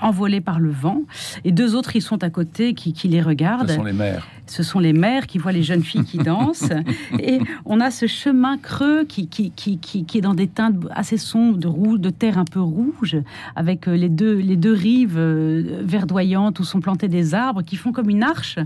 envolés 0.00 0.40
par 0.40 0.60
le 0.60 0.70
vent, 0.70 1.02
et 1.44 1.50
deux 1.50 1.74
autres, 1.74 1.96
ils 1.96 2.00
sont 2.02 2.22
à 2.22 2.30
côté 2.30 2.74
qui, 2.74 2.92
qui 2.92 3.08
les 3.08 3.20
regardent. 3.20 3.70
Ce 3.70 3.74
sont 3.74 3.82
les 3.84 3.92
mères. 3.92 4.26
Ce 4.46 4.62
sont 4.62 4.78
les 4.78 4.92
mères 4.92 5.26
qui 5.26 5.38
voient 5.38 5.52
les 5.52 5.62
jeunes 5.62 5.82
filles 5.82 6.04
qui 6.04 6.18
dansent. 6.18 6.68
et 7.18 7.38
on 7.64 7.80
a 7.80 7.90
ce 7.90 8.06
chemin 8.06 8.58
creux 8.58 9.04
qui, 9.04 9.26
qui, 9.28 9.50
qui, 9.50 9.78
qui, 9.78 10.04
qui 10.04 10.18
est 10.18 10.20
dans 10.20 10.34
des 10.34 10.48
teintes 10.48 10.76
assez 10.90 11.16
sombres, 11.16 11.56
de, 11.58 11.66
rouge, 11.66 12.00
de 12.00 12.10
terre 12.10 12.38
un 12.38 12.44
peu 12.44 12.60
rouge, 12.60 13.16
avec 13.56 13.88
euh, 13.88 13.96
les 13.96 14.08
deux, 14.08 14.34
les 14.34 14.56
deux 14.56 14.72
rives 14.74 15.16
euh, 15.18 15.80
verdoyantes 15.84 16.60
où 16.60 16.64
sont 16.64 16.80
plantés 16.80 17.08
des 17.08 17.34
arbres 17.34 17.62
qui 17.62 17.76
font 17.76 17.92
comme 17.92 18.10
une 18.10 18.22
arche. 18.22 18.58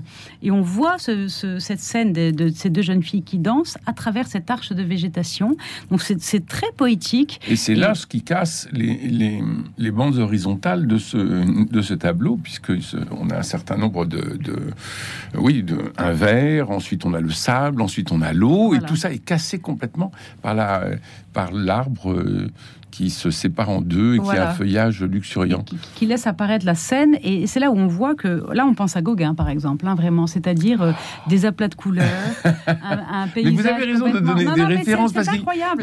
Et 0.43 0.51
on 0.51 0.62
voit 0.62 0.99
ce- 0.99 1.29
ce- 1.29 1.59
cette 1.59 1.81
scène 1.81 2.12
de, 2.12 2.31
de 2.31 2.49
ces 2.49 2.71
deux 2.71 2.83
jeunes 2.83 3.03
filles 3.03 3.23
qui 3.23 3.38
dansent 3.38 3.79
à 3.87 3.93
travers 3.93 4.27
cette 4.27 4.51
arche 4.51 4.73
de 4.73 4.83
végétation. 4.83 5.57
Donc 5.91 6.03
c'est 6.03 6.47
très 6.47 6.73
poétique. 6.77 7.41
Et 7.49 7.57
c'est 7.57 7.75
là 7.75 7.95
ce 7.95 8.07
qui 8.07 8.23
casse 8.23 8.69
les, 8.73 8.97
les, 9.09 9.43
les 9.79 9.91
bandes 9.91 10.17
horizontales 10.19 10.87
de 10.87 10.99
ce, 10.99 11.17
de 11.73 11.81
ce 11.83 11.95
tableau, 11.95 12.37
puisque 12.43 12.73
on 13.12 13.31
a 13.31 13.38
un 13.38 13.43
certain 13.43 13.77
nombre 13.77 14.05
de, 14.07 14.37
de 14.43 14.57
oui, 15.38 15.62
de, 15.68 15.92
un 15.96 16.12
verre, 16.12 16.70
ensuite 16.70 17.04
on 17.04 17.14
a 17.14 17.20
le 17.20 17.31
sable, 17.31 17.83
ensuite 17.83 18.12
on 18.12 18.22
a 18.22 18.33
l'eau, 18.33 18.74
et 18.74 18.81
tout 18.81 18.96
ça 18.96 19.12
est 19.12 19.18
cassé 19.18 19.59
complètement 19.59 20.12
par 20.42 20.54
la, 20.54 20.85
par 21.33 21.52
l'arbre 21.52 22.11
euh, 22.12 22.50
qui 22.90 23.11
se 23.11 23.31
sépare 23.31 23.68
en 23.70 23.81
deux 23.81 24.16
et 24.16 24.18
qui 24.18 24.31
a 24.31 24.51
un 24.51 24.53
feuillage 24.53 25.03
luxuriant. 25.03 25.62
qui, 25.62 25.77
qui 25.94 26.07
laisse 26.07 26.27
apparaître 26.27 26.64
la 26.66 26.74
scène. 26.74 27.16
Et 27.22 27.46
c'est 27.46 27.61
là 27.61 27.70
où 27.70 27.77
on 27.77 27.87
voit 27.87 28.14
que, 28.14 28.44
là, 28.53 28.66
on 28.66 28.74
pense 28.74 28.96
à 28.96 29.03
Gauguin, 29.03 29.35
par 29.35 29.48
exemple, 29.48 29.87
hein, 29.87 29.94
vraiment, 29.94 30.27
c'est-à-dire 30.27 30.83
euh, 30.83 30.92
des 31.29 31.44
aplats 31.46 31.68
de 31.68 31.74
couleurs, 31.74 32.07
un, 32.66 32.72
un 32.83 33.27
Mais 33.27 33.33
paysage. 33.42 33.55
vous 33.55 33.66
avez 33.66 33.85
raison 33.85 34.11
de 34.11 34.18
donner 34.20 34.44
Non, 34.44 34.55
des 34.55 34.61
non, 34.62 34.66
références 34.68 35.12
parce 35.12 35.29
qu'il 35.29 35.40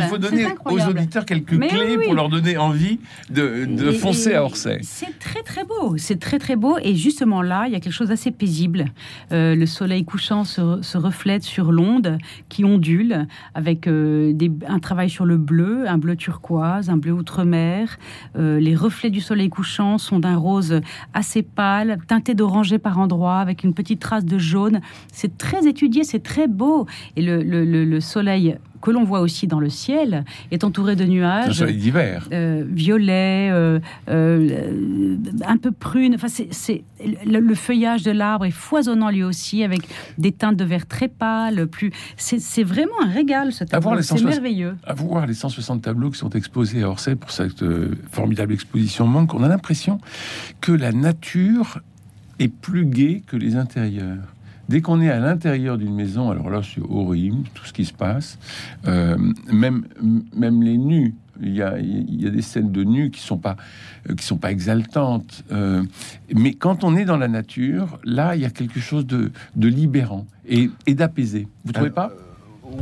faut 0.09 0.17
donner 0.17 0.47
aux 0.65 0.79
auditeurs 0.87 1.25
quelques 1.25 1.53
Mais 1.53 1.67
clés 1.67 1.79
oui, 1.89 1.95
oui. 1.99 2.05
pour 2.05 2.15
leur 2.15 2.29
donner 2.29 2.57
envie 2.57 2.99
de, 3.29 3.65
de 3.65 3.89
Et- 3.89 3.93
foncer 3.93 4.31
et 4.31 4.35
à 4.35 4.43
Orsay. 4.43 4.79
C'est 4.81 5.17
très 5.19 5.41
très 5.43 5.63
beau, 5.63 5.95
c'est 5.97 6.19
très 6.19 6.39
très 6.39 6.55
beau. 6.55 6.77
Et 6.81 6.95
justement 6.95 7.41
là, 7.41 7.65
il 7.67 7.73
y 7.73 7.75
a 7.75 7.79
quelque 7.79 7.93
chose 7.93 8.09
d'assez 8.09 8.31
paisible. 8.31 8.85
Euh, 9.31 9.55
le 9.55 9.65
soleil 9.65 10.05
couchant 10.05 10.43
se, 10.43 10.81
se 10.81 10.97
reflète 10.97 11.43
sur 11.43 11.71
l'onde 11.71 12.17
qui 12.49 12.65
ondule, 12.65 13.27
avec 13.53 13.87
euh, 13.87 14.33
des- 14.33 14.51
un 14.67 14.79
travail 14.79 15.09
sur 15.09 15.25
le 15.25 15.37
bleu, 15.37 15.87
un 15.87 15.97
bleu 15.97 16.15
turquoise, 16.15 16.89
un 16.89 16.94
bleu 16.97 17.13
outre-mer. 17.13 17.97
Euh, 18.37 18.59
les 18.59 18.75
reflets 18.75 19.09
du 19.09 19.21
soleil 19.21 19.49
couchant 19.49 19.97
sont 19.97 20.19
d'un 20.19 20.37
rose 20.37 20.81
assez 21.13 21.41
pâle, 21.43 21.99
teinté 22.07 22.33
d'orangé 22.33 22.77
par 22.77 22.99
endroits, 22.99 23.39
avec 23.39 23.63
une 23.63 23.73
petite 23.73 23.99
trace 23.99 24.25
de 24.25 24.37
jaune. 24.37 24.81
C'est 25.11 25.37
très 25.37 25.67
étudié, 25.67 26.03
c'est 26.03 26.23
très 26.23 26.47
beau. 26.47 26.85
Et 27.15 27.21
le 27.21 27.99
soleil 27.99 28.57
que 28.85 28.91
l'on 28.91 29.03
voit 29.03 29.21
aussi 29.21 29.47
dans 29.47 29.59
le 29.59 29.69
ciel 29.69 30.25
est 30.51 30.63
entouré 30.63 30.95
de 30.95 31.05
nuages 31.05 31.57
soleil 31.57 31.77
d'hiver. 31.77 32.27
euh, 32.31 32.63
violet, 32.67 33.49
euh, 33.51 33.79
euh, 34.09 35.17
un 35.43 35.57
peu 35.57 35.71
prune. 35.71 36.13
Enfin, 36.13 36.27
c'est, 36.27 36.83
le, 37.25 37.39
le 37.39 37.55
feuillage 37.55 38.03
de 38.03 38.11
l'arbre 38.11 38.45
est 38.45 38.51
foisonnant 38.51 39.09
lui 39.09 39.23
aussi, 39.23 39.63
avec 39.63 39.81
des 40.19 40.31
teintes 40.31 40.57
de 40.57 40.63
vert 40.63 40.85
très 40.85 41.07
pâles. 41.07 41.65
Plus, 41.65 41.91
c'est, 42.15 42.63
vraiment 42.63 43.01
un 43.01 43.09
régal 43.09 43.51
ce 43.53 43.63
tableau. 43.63 43.95
C'est 43.97 44.09
160 44.09 44.29
merveilleux. 44.29 44.75
à 44.85 44.93
voir 44.93 45.25
les 45.25 45.33
160 45.33 45.81
tableaux 45.81 46.11
qui 46.11 46.19
sont 46.19 46.29
exposés 46.29 46.83
à 46.83 46.89
Orsay 46.89 47.15
pour 47.15 47.31
cette 47.31 47.65
formidable 48.11 48.53
exposition 48.53 49.07
manque, 49.07 49.33
on 49.33 49.41
a 49.41 49.47
l'impression 49.47 49.99
que 50.61 50.71
la 50.71 50.91
nature 50.91 51.79
est 52.37 52.49
plus 52.49 52.85
gaie 52.85 53.23
que 53.25 53.35
les 53.35 53.55
intérieurs. 53.55 54.34
Dès 54.69 54.81
qu'on 54.81 54.99
est 55.01 55.09
à 55.09 55.19
l'intérieur 55.19 55.77
d'une 55.77 55.93
maison, 55.93 56.31
alors 56.31 56.49
là 56.49 56.61
c'est 56.63 56.81
horrible 56.89 57.47
tout 57.53 57.65
ce 57.65 57.73
qui 57.73 57.85
se 57.85 57.93
passe, 57.93 58.37
Euh, 58.87 59.17
même 59.51 59.83
même 60.35 60.61
les 60.63 60.77
nus. 60.77 61.13
Il 61.41 61.53
y, 61.53 61.61
a, 61.61 61.77
il 61.79 62.21
y 62.23 62.25
a 62.27 62.29
des 62.29 62.41
scènes 62.41 62.71
de 62.71 62.85
nus 62.85 63.11
qui 63.11 63.19
sont 63.19 63.37
pas 63.37 63.57
euh, 64.09 64.15
qui 64.15 64.23
sont 64.25 64.37
pas 64.37 64.51
exaltantes, 64.51 65.43
Euh, 65.51 65.83
mais 66.33 66.53
quand 66.53 66.85
on 66.85 66.95
est 66.95 67.03
dans 67.03 67.17
la 67.17 67.27
nature, 67.27 67.99
là 68.05 68.35
il 68.37 68.41
y 68.41 68.45
a 68.45 68.49
quelque 68.49 68.79
chose 68.79 69.05
de, 69.05 69.31
de 69.57 69.67
libérant 69.67 70.25
et, 70.47 70.69
et 70.87 70.93
d'apaisé. 70.95 71.47
Vous 71.65 71.73
trouvez 71.73 71.89
pas? 71.89 72.11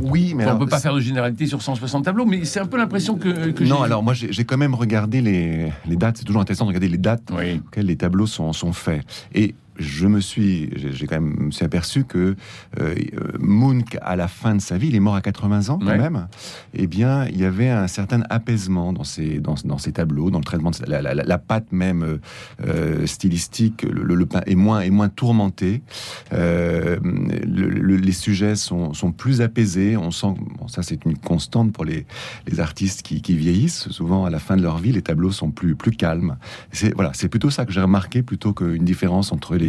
Oui, 0.00 0.32
mais 0.34 0.44
on 0.44 0.48
alors, 0.48 0.58
peut 0.60 0.66
pas 0.66 0.78
faire 0.80 0.94
de 0.94 1.00
généralité 1.00 1.46
sur 1.46 1.60
160 1.62 2.04
tableaux, 2.04 2.24
mais 2.24 2.44
c'est 2.44 2.60
un 2.60 2.66
peu 2.66 2.78
l'impression 2.78 3.16
que, 3.16 3.50
que 3.50 3.64
Non, 3.64 3.82
alors 3.82 4.02
moi 4.02 4.14
j'ai 4.14 4.32
j'ai 4.32 4.44
quand 4.44 4.56
même 4.56 4.74
regardé 4.74 5.20
les, 5.20 5.70
les 5.86 5.96
dates. 5.96 6.16
C'est 6.18 6.24
toujours 6.24 6.40
intéressant 6.40 6.64
de 6.64 6.68
regarder 6.68 6.88
les 6.88 6.96
dates 6.98 7.28
Oui. 7.36 7.60
auxquelles 7.66 7.86
les 7.86 7.96
tableaux 7.96 8.26
sont, 8.26 8.52
sont 8.52 8.72
faits. 8.72 9.04
Et 9.34 9.54
je 9.78 10.06
me 10.06 10.20
suis, 10.20 10.70
j'ai 10.76 11.06
quand 11.06 11.20
même 11.20 11.46
me 11.46 11.50
suis 11.50 11.64
aperçu 11.64 12.04
que 12.04 12.36
euh, 12.80 12.94
Munch, 13.38 13.96
à 14.02 14.16
la 14.16 14.28
fin 14.28 14.54
de 14.54 14.60
sa 14.60 14.78
vie, 14.78 14.88
il 14.88 14.94
est 14.96 15.00
mort 15.00 15.14
à 15.16 15.20
80 15.20 15.68
ans 15.70 15.78
quand 15.78 15.86
Ouais. 15.86 15.98
même. 15.98 16.28
Eh 16.74 16.86
bien, 16.86 17.26
il 17.26 17.38
y 17.38 17.44
avait 17.44 17.68
un 17.68 17.86
certain 17.88 18.22
apaisement 18.30 18.92
dans 18.92 19.04
ses, 19.04 19.38
dans, 19.40 19.54
dans 19.64 19.78
ses 19.78 19.92
tableaux, 19.92 20.30
dans 20.30 20.38
le 20.38 20.44
traitement 20.44 20.70
de 20.70 20.76
la, 20.86 21.02
la, 21.14 21.38
patte 21.38 21.72
même 21.72 22.02
euh, 22.02 22.18
euh, 22.66 23.06
stylistique, 23.06 23.82
le, 23.82 24.02
le, 24.02 24.14
le 24.14 24.26
pain 24.26 24.42
est 24.46 24.54
moins, 24.54 24.80
est 24.80 24.90
moins 24.90 25.08
tourmenté. 25.08 25.82
Euh, 26.32 26.98
le- 27.02 27.68
le- 27.68 27.96
les 27.96 28.12
sujets 28.12 28.56
sont, 28.56 28.92
sont 28.94 29.12
plus 29.12 29.40
apaisés. 29.40 29.96
On 29.96 30.10
sent, 30.10 30.34
bon, 30.58 30.68
ça 30.68 30.82
c'est 30.82 31.04
une 31.04 31.16
constante 31.18 31.72
pour 31.72 31.84
les, 31.84 32.06
les 32.46 32.60
artistes 32.60 33.02
qui, 33.02 33.22
qui 33.22 33.34
vieillissent. 33.36 33.88
Souvent, 33.90 34.24
à 34.24 34.30
la 34.30 34.38
fin 34.38 34.56
de 34.56 34.62
leur 34.62 34.78
vie, 34.78 34.92
les 34.92 35.02
tableaux 35.02 35.32
sont 35.32 35.50
plus, 35.50 35.74
plus 35.74 35.92
calmes. 35.92 36.36
C'est 36.72 36.94
voilà, 36.94 37.10
c'est 37.14 37.28
plutôt 37.28 37.50
ça 37.50 37.64
que 37.64 37.72
j'ai 37.72 37.80
remarqué 37.80 38.22
plutôt 38.22 38.52
qu'une 38.52 38.84
différence 38.84 39.32
entre 39.32 39.56
les, 39.56 39.63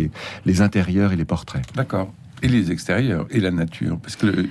les 0.45 0.61
intérieurs 0.61 1.11
et 1.11 1.15
les 1.15 1.25
portraits. 1.25 1.63
D'accord. 1.75 2.11
Et 2.41 2.47
les 2.47 2.71
extérieurs 2.71 3.25
et 3.31 3.39
la 3.39 3.51
nature, 3.51 3.97
parce 3.99 4.15
que 4.15 4.27
le- 4.27 4.49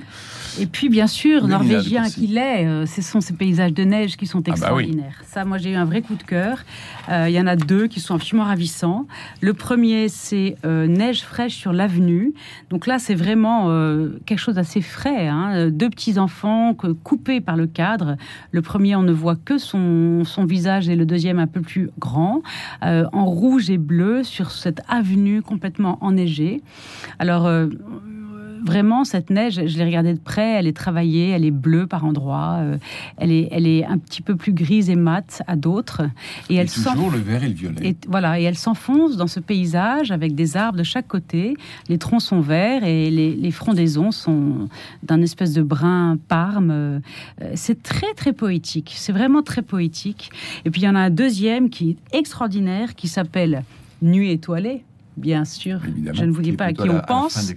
Et 0.60 0.66
puis, 0.66 0.88
bien 0.88 1.08
sûr, 1.08 1.48
norvégien 1.48 2.08
qu'il 2.08 2.38
est, 2.38 2.64
euh, 2.64 2.86
ce 2.86 3.02
sont 3.02 3.20
ces 3.20 3.34
paysages 3.34 3.72
de 3.72 3.82
neige 3.82 4.16
qui 4.16 4.26
sont 4.28 4.38
bah 4.38 4.44
oui. 4.46 4.52
extraordinaires. 4.52 5.20
Ça, 5.26 5.44
moi, 5.44 5.58
j'ai 5.58 5.72
eu 5.72 5.74
un 5.74 5.84
vrai 5.84 6.00
coup 6.00 6.14
de 6.14 6.22
cœur. 6.22 6.58
Euh, 7.10 7.26
Il 7.28 7.34
y 7.34 7.40
en 7.40 7.46
a 7.48 7.56
deux 7.56 7.88
qui 7.88 7.98
sont 7.98 8.14
absolument 8.14 8.46
ravissants. 8.46 9.06
Le 9.40 9.52
premier, 9.52 10.08
c'est 10.08 10.54
euh, 10.64 10.86
Neige 10.86 11.22
fraîche 11.22 11.54
sur 11.56 11.72
l'avenue. 11.72 12.32
Donc 12.70 12.86
là, 12.86 13.00
c'est 13.00 13.16
vraiment 13.16 13.68
quelque 14.26 14.38
chose 14.38 14.54
d'assez 14.54 14.80
frais. 14.80 15.26
hein. 15.28 15.68
Deux 15.70 15.90
petits 15.90 16.18
enfants 16.20 16.72
que, 16.74 16.86
coupés 16.88 17.40
par 17.40 17.56
le 17.56 17.66
cadre. 17.66 18.16
Le 18.52 18.62
premier, 18.62 18.94
on 18.96 19.02
ne 19.02 19.12
voit 19.12 19.36
que 19.36 19.58
son, 19.58 20.22
son 20.24 20.44
visage 20.44 20.88
et 20.88 20.94
le 20.96 21.04
deuxième 21.04 21.38
un 21.40 21.46
peu 21.48 21.60
plus 21.62 21.90
grand, 21.98 22.42
en 22.82 23.24
rouge 23.26 23.70
et 23.70 23.78
bleu 23.78 24.22
sur 24.22 24.52
cette 24.52 24.82
avenue 24.88 25.42
complètement 25.42 25.98
enneigée. 26.00 26.62
Alors, 27.18 27.48
vraiment, 28.64 29.04
cette 29.04 29.30
neige, 29.30 29.60
je 29.66 29.78
l'ai 29.78 29.84
regardée 29.84 30.14
de 30.14 30.18
près, 30.18 30.52
elle 30.52 30.66
est 30.66 30.76
travaillée, 30.76 31.28
elle 31.28 31.44
est 31.44 31.50
bleue 31.50 31.86
par 31.86 32.04
endroits, 32.04 32.58
euh, 32.60 32.78
elle, 33.18 33.30
est, 33.30 33.48
elle 33.50 33.66
est 33.66 33.84
un 33.84 33.98
petit 33.98 34.22
peu 34.22 34.36
plus 34.36 34.52
grise 34.52 34.88
et 34.88 34.96
mate 34.96 35.42
à 35.46 35.54
d'autres. 35.54 36.02
Et 36.48 36.56
elle 36.56 36.70
toujours 36.70 37.10
le 37.10 37.18
vert 37.18 37.44
et 37.44 37.48
le 37.48 37.54
violet. 37.54 37.88
et 37.88 37.96
voilà, 38.08 38.40
et 38.40 38.44
elle 38.44 38.56
s'enfonce 38.56 39.16
dans 39.16 39.26
ce 39.26 39.38
paysage 39.38 40.10
avec 40.10 40.34
des 40.34 40.56
arbres 40.56 40.78
de 40.78 40.82
chaque 40.82 41.06
côté. 41.06 41.56
Les 41.88 41.98
troncs 41.98 42.22
sont 42.22 42.40
verts 42.40 42.84
et 42.84 43.10
les, 43.10 43.34
les 43.34 43.50
frondaisons 43.50 44.10
sont 44.10 44.68
d'un 45.02 45.20
espèce 45.20 45.52
de 45.52 45.62
brun 45.62 46.16
parme. 46.28 46.70
Euh, 46.70 47.00
C'est 47.54 47.82
très 47.82 48.14
très 48.14 48.32
poétique. 48.32 48.94
C'est 48.96 49.12
vraiment 49.12 49.42
très 49.42 49.62
poétique. 49.62 50.30
Et 50.64 50.70
puis 50.70 50.80
il 50.80 50.84
y 50.84 50.88
en 50.88 50.94
a 50.94 51.00
un 51.00 51.10
deuxième 51.10 51.68
qui 51.68 51.90
est 51.90 52.16
extraordinaire, 52.18 52.94
qui 52.94 53.08
s'appelle 53.08 53.64
Nuit 54.00 54.30
étoilée. 54.30 54.84
Bien 55.16 55.44
sûr, 55.44 55.78
Évidemment. 55.86 56.18
je 56.18 56.24
ne 56.24 56.32
vous 56.32 56.42
dis 56.42 56.52
pas 56.52 56.64
à 56.66 56.72
qui 56.72 56.88
on 56.90 57.00
pense. 57.06 57.46
des- 57.46 57.56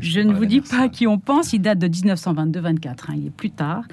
Je 0.00 0.20
ne 0.20 0.32
vous 0.32 0.46
dis 0.46 0.62
pas 0.62 0.82
à 0.84 0.88
qui 0.88 1.06
on 1.06 1.18
pense, 1.18 1.52
il 1.52 1.60
date 1.60 1.78
de 1.78 1.86
1922-24, 1.86 3.10
hein, 3.10 3.14
il 3.16 3.26
est 3.26 3.30
plus 3.30 3.50
tard, 3.50 3.84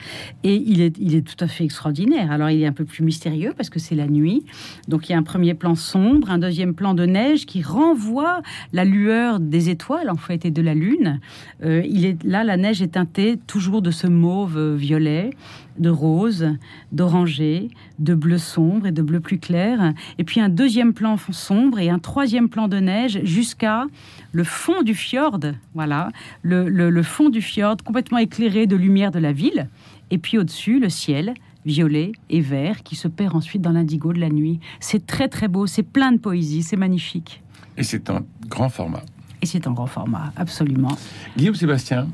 et 0.44 0.56
il 0.56 0.80
est, 0.82 0.96
il 0.98 1.16
est 1.16 1.22
tout 1.22 1.42
à 1.44 1.48
fait 1.48 1.66
extraordinaire. 1.66 2.32
Alors 2.32 2.50
il 2.50 2.62
est 2.62 2.66
un 2.66 2.72
peu 2.72 2.86
plus 2.86 3.04
mystérieux 3.04 3.54
parce 3.56 3.70
que 3.70 3.80
c'est 3.80 3.96
la 3.96 4.08
nuit, 4.08 4.46
donc 4.88 5.10
il 5.10 5.12
y 5.12 5.16
a 5.16 5.18
un 5.18 5.24
premier 5.24 5.54
plan 5.54 5.76
sombre, 5.76 6.32
un 6.32 6.38
deuxième 6.40 6.74
plan 6.74 6.94
de 6.94 7.06
neige 7.06 7.46
qui 7.46 7.62
renvoie 7.62 8.42
la 8.72 8.86
lueur 8.86 9.40
des 9.40 9.70
étoiles 9.70 10.10
en 10.10 10.16
fait 10.18 10.46
et 10.46 10.52
de 10.52 10.62
la 10.62 10.74
lune. 10.74 11.20
Euh, 11.64 11.82
il 11.88 12.06
est 12.06 12.24
là, 12.24 12.44
la 12.46 12.56
neige 12.58 12.82
est 12.82 12.94
teintée 12.94 13.38
toujours 13.46 13.82
de 13.82 13.92
ce 13.92 14.08
mauve 14.08 14.58
euh, 14.58 14.76
violet, 14.76 15.32
de 15.78 15.90
rose, 15.90 16.48
d'oranger, 16.92 17.70
de 18.00 18.14
bleu 18.14 18.38
sombre 18.38 18.88
et 18.88 18.92
de 18.92 19.02
bleu 19.02 19.20
plus 19.20 19.40
clair, 19.40 19.94
et 20.18 20.24
puis 20.24 20.42
un 20.42 20.50
deuxième 20.50 20.94
plan 20.94 21.18
sombre 21.32 21.80
et 21.80 21.90
un 21.90 22.00
troisième 22.00 22.50
plan 22.50 22.68
de 22.68 22.78
neige 22.78 23.20
jusqu'à 23.24 23.86
le 24.32 24.44
fond 24.44 24.82
du 24.84 24.94
fjord, 24.94 25.40
voilà, 25.74 26.10
le, 26.42 26.68
le- 26.70 26.90
le 26.90 27.04
fond 27.04 27.30
du 27.30 27.42
fjord 27.42 27.78
complètement 27.86 28.18
éclairé 28.18 28.68
de 28.68 28.76
lumière 28.76 29.12
de 29.12 29.20
la 29.20 29.32
ville, 29.32 29.70
et 30.10 30.18
puis 30.18 30.38
au-dessus, 30.38 30.80
le 30.80 30.90
ciel 30.90 31.34
violet 31.66 32.12
et 32.30 32.42
vert 32.42 32.82
qui 32.84 32.96
se 32.96 33.08
perd 33.08 33.36
ensuite 33.36 33.62
dans 33.62 33.72
l'indigo 33.72 34.14
de 34.14 34.20
la 34.20 34.30
nuit. 34.30 34.60
C'est 34.80 35.06
très 35.06 35.28
très 35.28 35.48
beau, 35.48 35.68
c'est 35.68 35.84
plein 35.84 36.12
de 36.12 36.18
poésie, 36.18 36.64
c'est 36.64 36.76
magnifique. 36.76 37.44
Et 37.78 37.84
c'est 37.84 38.10
un 38.10 38.24
grand 38.48 38.70
format. 38.70 39.04
Et 39.44 39.46
c'est 39.46 39.68
en 39.68 39.72
grand 39.72 39.86
format, 39.88 40.34
absolument. 40.36 40.98
Guillaume 41.38 41.56
Sébastien, 41.56 42.08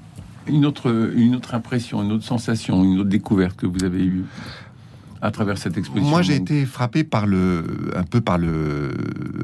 une 0.50 0.66
autre, 0.66 1.12
une 1.16 1.36
autre 1.36 1.54
impression, 1.56 2.04
une 2.04 2.12
autre 2.12 2.24
sensation, 2.26 2.84
une 2.84 3.00
autre 3.00 3.10
découverte 3.10 3.56
que 3.58 3.66
vous 3.66 3.84
avez 3.84 4.04
eue 4.06 4.26
à 5.20 5.32
travers 5.32 5.58
cette 5.58 5.76
exposition. 5.80 6.08
Moi, 6.12 6.22
j'ai 6.22 6.36
été 6.36 6.64
frappé 6.68 7.04
par 7.04 7.26
le, 7.26 7.64
un 7.96 8.04
peu 8.04 8.22
par 8.22 8.38
le, 8.38 8.92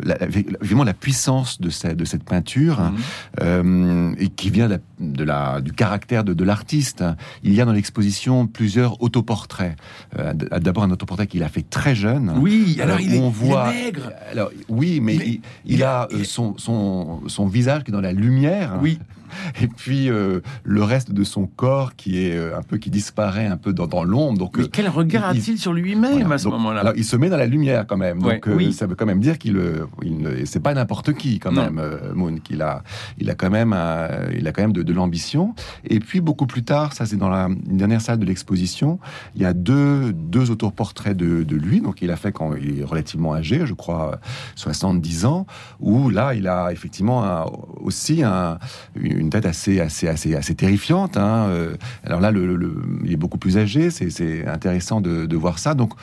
la, 0.03 0.17
la- 0.19 0.93
puissance 0.93 1.59
de 1.59 1.71
cette, 1.71 1.97
de 1.97 2.05
cette 2.05 2.23
peinture, 2.23 2.79
Mhm. 2.79 2.95
euh, 3.41 4.13
et 4.19 4.27
qui 4.29 4.51
vient 4.51 4.67
de 4.67 4.73
la, 4.75 4.79
de 4.99 5.23
la- 5.23 5.61
du 5.61 5.73
caractère 5.73 6.23
de, 6.23 6.33
de 6.35 6.43
l'artiste. 6.43 7.03
Il 7.41 7.53
y 7.55 7.59
a 7.59 7.65
dans 7.65 7.71
l'exposition 7.73 8.45
plusieurs 8.45 9.01
autoportraits. 9.01 9.75
Euh, 10.19 10.33
D'abord 10.33 10.83
un 10.83 10.91
autoportrait 10.91 11.25
qu'il 11.25 11.41
a 11.41 11.49
fait 11.49 11.67
très 11.67 11.95
jeune. 11.95 12.31
Oui, 12.39 12.77
alors 12.79 12.97
Euh, 12.97 13.01
il, 13.01 13.15
est, 13.15 13.19
on 13.19 13.31
il 13.31 13.45
est 13.45 13.49
voit- 13.49 13.69
maigre. 13.73 14.11
Alors 14.31 14.51
oui, 14.69 14.99
mais 15.01 15.15
Mais 15.17 15.25
il, 15.25 15.31
il 15.65 15.73
il 15.77 15.83
a 15.83 16.07
son, 16.23 16.55
son, 16.59 17.21
son 17.27 17.47
visage 17.47 17.83
qui 17.83 17.89
est 17.89 17.93
dans 17.93 17.99
la 17.99 18.13
lumière. 18.13 18.77
Oui, 18.79 18.99
Et 19.61 19.67
puis 19.67 20.09
euh, 20.09 20.39
le 20.63 20.83
reste 20.83 21.11
de 21.11 21.23
son 21.23 21.45
corps 21.47 21.95
qui 21.95 22.25
est 22.25 22.35
euh, 22.37 22.57
un 22.57 22.61
peu 22.63 22.77
qui 22.77 22.89
disparaît 22.89 23.47
un 23.47 23.57
peu 23.57 23.73
dans, 23.73 23.87
dans 23.87 24.03
l'ombre. 24.03 24.37
Donc 24.39 24.57
mais 24.57 24.67
quel 24.67 24.89
regard 24.89 25.33
il- 25.33 25.39
a-t-il 25.39 25.57
sur 25.57 25.73
lui-même 25.73 26.19
voilà. 26.21 26.35
à 26.35 26.37
ce 26.37 26.47
moment-là? 26.47 26.93
il 26.95 27.05
se 27.05 27.15
met 27.15 27.29
dans 27.29 27.37
la 27.37 27.45
lumière 27.47 27.85
quand 27.87 27.97
même. 27.97 28.19
Donc, 28.19 28.47
euh, 28.47 28.55
oui. 28.55 28.73
ça 28.73 28.85
veut 28.87 28.95
quand 28.95 29.05
même 29.05 29.19
dire 29.19 29.37
qu'il 29.37 29.59
il 30.03 30.17
ne- 30.17 30.45
c'est 30.45 30.59
pas 30.59 30.73
n'importe 30.73 31.13
qui 31.13 31.39
quand 31.39 31.51
Non. 31.51 31.69
même, 31.71 31.81
Moon. 32.15 32.35
Qu'il 32.43 32.61
a, 32.61 32.83
il 33.19 33.29
a 33.29 33.35
quand 33.35 33.49
même, 33.49 33.73
un- 33.73 34.07
il 34.37 34.47
a 34.47 34.51
quand 34.51 34.61
même 34.63 34.73
de, 34.73 34.83
de 34.83 34.93
l'ambition. 34.93 35.53
Et 35.85 35.99
puis 35.99 36.21
beaucoup 36.21 36.47
plus 36.47 36.63
tard, 36.63 36.93
ça 36.93 37.05
c'est 37.05 37.17
dans 37.17 37.29
la 37.29 37.47
une 37.69 37.77
dernière 37.77 38.01
salle 38.01 38.19
de 38.19 38.25
l'exposition, 38.25 38.99
il 39.35 39.41
y 39.41 39.45
a 39.45 39.53
deux 39.53 40.13
deux 40.13 40.51
autoportraits 40.51 41.15
de, 41.15 41.43
de 41.43 41.55
lui. 41.55 41.81
Donc, 41.81 42.01
il 42.01 42.11
a 42.11 42.15
fait 42.15 42.31
quand 42.31 42.55
il 42.55 42.79
est 42.79 42.83
relativement 42.83 43.33
âgé, 43.33 43.65
je 43.65 43.73
crois 43.73 44.19
70 44.55 45.25
ans, 45.25 45.45
où 45.79 46.09
là, 46.09 46.33
il 46.33 46.47
a 46.47 46.71
effectivement 46.71 47.23
un- 47.23 47.45
aussi 47.81 48.23
un, 48.23 48.57
une 48.95 49.22
tête 49.29 49.45
assez 49.45 49.79
assez 49.79 50.07
assez 50.07 50.35
assez 50.35 50.55
terrifiante. 50.55 51.17
hein. 51.17 51.47
Euh, 51.49 51.75
Alors 52.05 52.19
là, 52.19 52.31
le, 52.31 52.55
le- 52.55 52.81
il 53.03 53.11
est 53.11 53.17
beaucoup 53.17 53.37
plus 53.37 53.57
âgé. 53.57 53.89
C'est 53.89 54.09
c'est 54.09 54.45
intéressant 54.47 55.01
de, 55.01 55.25
de 55.25 55.35
voir 55.35 55.59
ça. 55.59 55.73
Donc 55.75 55.93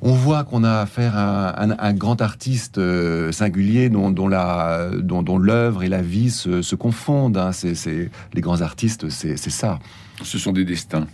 on 0.00 0.12
voit 0.12 0.44
qu'on 0.44 0.62
a 0.62 0.74
affaire 0.80 1.16
à 1.16 1.60
un, 1.62 1.70
un 1.76 1.92
grand 1.92 2.22
artiste 2.22 2.78
euh, 2.78 3.32
singulier 3.32 3.88
dont, 3.88 4.10
dont 4.10 4.28
la, 4.28 4.90
dont, 4.96 5.24
dont 5.24 5.38
l'œuvre 5.38 5.82
et 5.82 5.88
la 5.88 6.02
vie 6.02 6.30
se, 6.30 6.62
se 6.62 6.76
confondent. 6.76 7.36
hein. 7.36 7.50
C'est, 7.52 7.74
c'est- 7.74 8.08
les 8.34 8.40
grands 8.40 8.60
artistes, 8.60 9.08
c'est, 9.08 9.36
c'est 9.36 9.50
ça. 9.50 9.80
Ce 10.22 10.38
sont 10.38 10.52
des 10.52 10.64
destins. 10.64 11.06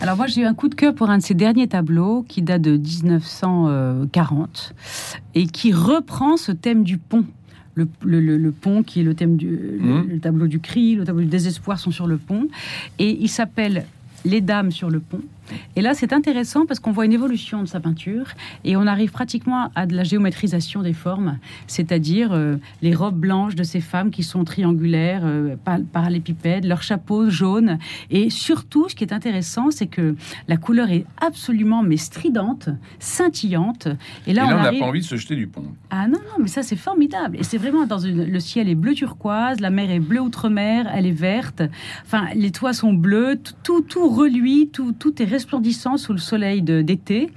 Alors 0.00 0.16
moi 0.16 0.26
j'ai 0.26 0.40
eu 0.42 0.44
un 0.44 0.54
coup 0.54 0.68
de 0.68 0.74
cœur 0.74 0.94
pour 0.94 1.08
un 1.08 1.18
de 1.18 1.22
ses 1.22 1.34
derniers 1.34 1.68
tableaux 1.68 2.24
qui 2.28 2.42
date 2.42 2.62
de 2.62 2.76
1940 2.76 4.74
et 5.34 5.46
qui 5.46 5.72
reprend 5.72 6.36
ce 6.36 6.52
thème 6.52 6.82
du 6.84 6.98
pont. 6.98 7.24
Le, 7.76 7.88
le- 8.04 8.20
le- 8.20 8.36
le 8.38 8.52
pont 8.52 8.82
qui 8.84 9.00
est 9.00 9.02
le 9.02 9.14
thème 9.14 9.36
du 9.36 9.48
Mhm. 9.48 10.06
le 10.08 10.18
tableau 10.20 10.46
du 10.46 10.60
cri, 10.60 10.94
le 10.94 11.04
tableau 11.04 11.22
du 11.22 11.28
désespoir 11.28 11.78
sont 11.80 11.90
sur 11.90 12.06
le 12.06 12.18
pont 12.18 12.48
et 13.00 13.10
il 13.20 13.28
s'appelle 13.28 13.84
Les 14.24 14.40
dames 14.40 14.70
sur 14.70 14.90
le 14.90 15.00
pont. 15.00 15.20
Et 15.76 15.82
là, 15.82 15.94
c'est 15.94 16.12
intéressant 16.12 16.66
parce 16.66 16.80
qu'on 16.80 16.92
voit 16.92 17.04
une 17.04 17.12
évolution 17.12 17.62
de 17.62 17.68
sa 17.68 17.80
peinture 17.80 18.28
et 18.64 18.76
on 18.76 18.86
arrive 18.86 19.10
pratiquement 19.10 19.70
à 19.74 19.86
de 19.86 19.94
la 19.94 20.04
géométrisation 20.04 20.82
des 20.82 20.92
formes, 20.92 21.38
c'est-à-dire 21.66 22.32
euh, 22.32 22.56
les 22.82 22.94
robes 22.94 23.18
blanches 23.18 23.54
de 23.54 23.62
ces 23.62 23.80
femmes 23.80 24.10
qui 24.10 24.22
sont 24.22 24.44
triangulaires, 24.44 25.22
euh, 25.24 25.56
par- 25.64 25.80
parallépipèdes, 25.92 26.64
leurs 26.64 26.82
chapeaux 26.82 27.28
jaunes. 27.30 27.78
Et 28.10 28.30
surtout, 28.30 28.88
ce 28.88 28.94
qui 28.94 29.04
est 29.04 29.12
intéressant, 29.12 29.70
c'est 29.70 29.86
que 29.86 30.16
la 30.48 30.56
couleur 30.56 30.90
est 30.90 31.04
absolument 31.20 31.82
mais 31.82 31.96
stridente, 31.96 32.68
scintillante. 32.98 33.88
Et 34.26 34.30
Et 34.30 34.34
là, 34.34 34.46
là, 34.46 34.54
on 34.54 34.56
n'a 34.56 34.66
arrive... 34.68 34.80
pas 34.80 34.86
envie 34.86 35.00
de 35.00 35.04
se 35.04 35.16
jeter 35.16 35.36
du 35.36 35.46
pont. 35.46 35.64
Ah 35.90 36.08
non, 36.08 36.18
non, 36.18 36.36
mais 36.42 36.48
ça 36.48 36.62
c'est 36.62 36.76
formidable. 36.76 37.36
Et 37.38 37.44
c'est 37.44 37.58
vraiment 37.58 37.86
dans 37.86 37.98
une... 37.98 38.24
le 38.24 38.40
ciel 38.40 38.68
est 38.68 38.74
bleu 38.74 38.94
turquoise, 38.94 39.60
la 39.60 39.70
mer 39.70 39.90
est 39.90 40.00
bleu 40.00 40.20
outre-mer, 40.20 40.90
elle 40.92 41.06
est 41.06 41.10
verte. 41.10 41.62
Enfin, 42.04 42.26
les 42.34 42.50
toits 42.50 42.72
sont 42.72 42.92
bleus, 42.92 43.38
tout, 43.42 43.54
tout, 43.62 43.80
tout 43.82 44.08
reluit, 44.08 44.68
tout, 44.72 44.92
tout 44.92 45.22
est 45.22 45.26
resplendissant 45.34 45.96
sous 45.96 46.12
le 46.12 46.18
soleil 46.18 46.62
d'été. 46.62 47.28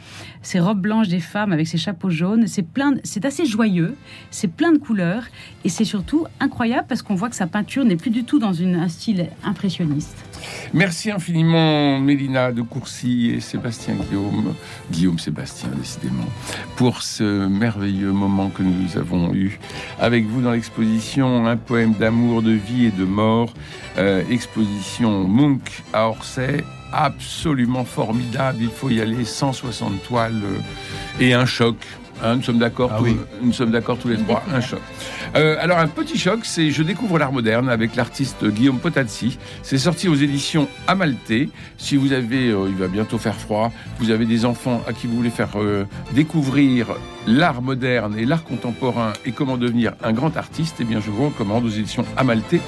Ces 0.44 0.60
robes 0.60 0.82
blanches 0.82 1.08
des 1.08 1.20
femmes 1.20 1.52
avec 1.52 1.68
ces 1.68 1.80
chapeaux 1.80 2.12
jaunes, 2.12 2.46
c'est 2.46 2.62
plein, 2.62 2.94
c'est 3.04 3.26
assez 3.26 3.46
joyeux, 3.46 3.96
c'est 4.30 4.52
plein 4.52 4.72
de 4.72 4.78
couleurs 4.78 5.24
et 5.66 5.70
c'est 5.70 5.84
surtout 5.84 6.26
incroyable 6.40 6.86
parce 6.88 7.02
qu'on 7.02 7.16
voit 7.16 7.30
que 7.30 7.36
sa 7.36 7.48
peinture 7.48 7.84
n'est 7.86 7.96
plus 7.96 8.12
du 8.12 8.24
tout 8.24 8.38
dans 8.38 8.62
un 8.62 8.88
style 8.88 9.28
impressionniste. 9.44 10.16
Merci 10.74 11.10
infiniment, 11.10 12.00
Mélina 12.00 12.52
de 12.52 12.62
Courcy 12.62 13.32
et 13.32 13.40
Sébastien 13.40 13.96
Guillaume, 13.96 14.54
Guillaume 14.92 15.18
Sébastien, 15.18 15.70
décidément, 15.76 16.30
pour 16.76 17.02
ce 17.02 17.48
merveilleux 17.48 18.12
moment 18.12 18.50
que 18.50 18.62
nous 18.62 18.96
avons 18.96 19.34
eu 19.34 19.60
avec 20.00 20.26
vous 20.26 20.42
dans 20.42 20.52
l'exposition 20.52 21.48
Un 21.48 21.58
poème 21.58 21.94
d'amour, 21.94 22.44
de 22.44 22.52
vie 22.52 22.86
et 22.86 22.92
de 22.92 23.06
mort, 23.06 23.52
euh, 23.98 24.22
exposition 24.30 25.28
Munch 25.28 25.84
à 25.94 26.10
Orsay, 26.10 26.64
absolument 26.93 27.86
formidable, 27.86 28.60
il 28.62 28.69
faut 28.69 28.89
y 28.89 29.02
aller, 29.02 29.26
160 29.26 30.04
toiles 30.04 30.34
euh, 30.43 31.21
et 31.23 31.34
un 31.34 31.45
choc. 31.45 31.76
Hein, 32.23 32.38
nous 32.38 32.41
sommes 32.43 32.58
d'accord, 32.58 32.89
Ah 32.93 32.97
tous- 32.97 33.04
oui. 33.06 33.17
nous 33.43 33.54
sommes 33.54 33.69
d'accord 33.69 34.00
tous 34.00 34.08
les 34.08 34.17
trois. 34.17 34.41
Un 34.52 34.60
choc. 34.60 34.80
Euh, 35.36 35.56
alors 35.60 35.78
un 35.78 35.88
petit 35.88 36.17
choc, 36.17 36.39
c'est 36.45 36.71
je 36.71 36.82
découvre 36.82 37.19
l'art 37.19 37.32
moderne 37.32 37.69
avec 37.69 37.95
l'artiste 37.95 38.43
Guillaume 38.47 38.80
Potazzi. 38.80 39.38
C'est 39.62 39.78
sorti 39.78 40.08
aux 40.08 40.15
éditions 40.15 40.67
Amalté. 40.88 41.50
Si 41.78 41.95
vous 41.95 42.13
avez, 42.13 42.50
euh, 42.50 42.65
il 42.69 42.76
va 42.76 42.88
bientôt 42.88 43.19
faire 43.19 43.36
froid, 43.36 43.71
vous 44.00 44.10
avez 44.10 44.26
des 44.26 44.45
enfants 44.45 44.82
à 44.88 44.93
qui 44.93 45.06
vous 45.06 45.15
voulez 45.15 45.30
faire 45.30 45.50
euh, 45.58 45.86
découvrir 46.13 46.88
l'art 47.28 47.62
moderne 47.62 48.16
et 48.18 48.26
l'art 48.26 48.44
contemporain 48.44 49.13
et 49.26 49.32
comment 49.32 49.58
devenir 49.58 49.94
un 50.04 50.13
grand 50.13 50.36
artiste, 50.38 50.78
eh 50.80 50.84
bien 50.84 51.00
je 51.00 51.12
vous 51.12 51.26
recommande 51.26 51.66
aux 51.66 51.70
éditions 51.70 52.06
Amalté. 52.16 52.62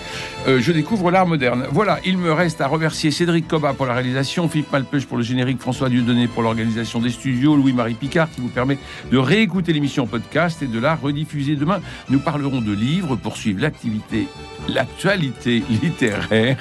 Euh, 0.47 0.59
je 0.59 0.71
découvre 0.71 1.09
l'art 1.11 1.25
moderne. 1.25 1.65
Voilà, 1.71 1.99
il 2.05 2.17
me 2.17 2.31
reste 2.31 2.61
à 2.61 2.67
remercier 2.67 3.11
Cédric 3.11 3.47
Coba 3.47 3.73
pour 3.73 3.85
la 3.85 3.93
réalisation, 3.93 4.47
Philippe 4.49 4.71
Malpeuch 4.71 5.05
pour 5.05 5.17
le 5.17 5.23
générique, 5.23 5.59
François 5.59 5.89
Dieudonné 5.89 6.27
pour 6.27 6.43
l'organisation 6.43 6.99
des 6.99 7.09
studios, 7.09 7.55
Louis-Marie 7.55 7.93
Picard 7.93 8.29
qui 8.29 8.41
vous 8.41 8.49
permet 8.49 8.77
de 9.11 9.17
réécouter 9.17 9.73
l'émission 9.73 10.05
podcast 10.05 10.61
et 10.61 10.67
de 10.67 10.79
la 10.79 10.95
rediffuser 10.95 11.55
demain. 11.55 11.81
Nous 12.09 12.19
parlerons 12.19 12.61
de 12.61 12.73
livres 12.73 13.15
pour 13.15 13.37
suivre 13.37 13.61
l'activité, 13.61 14.27
l'actualité 14.67 15.63
littéraire. 15.81 16.57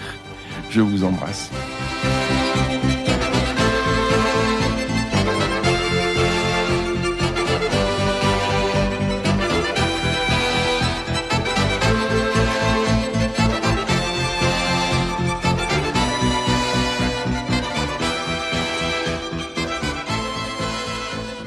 Je 0.70 0.80
vous 0.80 1.04
embrasse. 1.04 1.50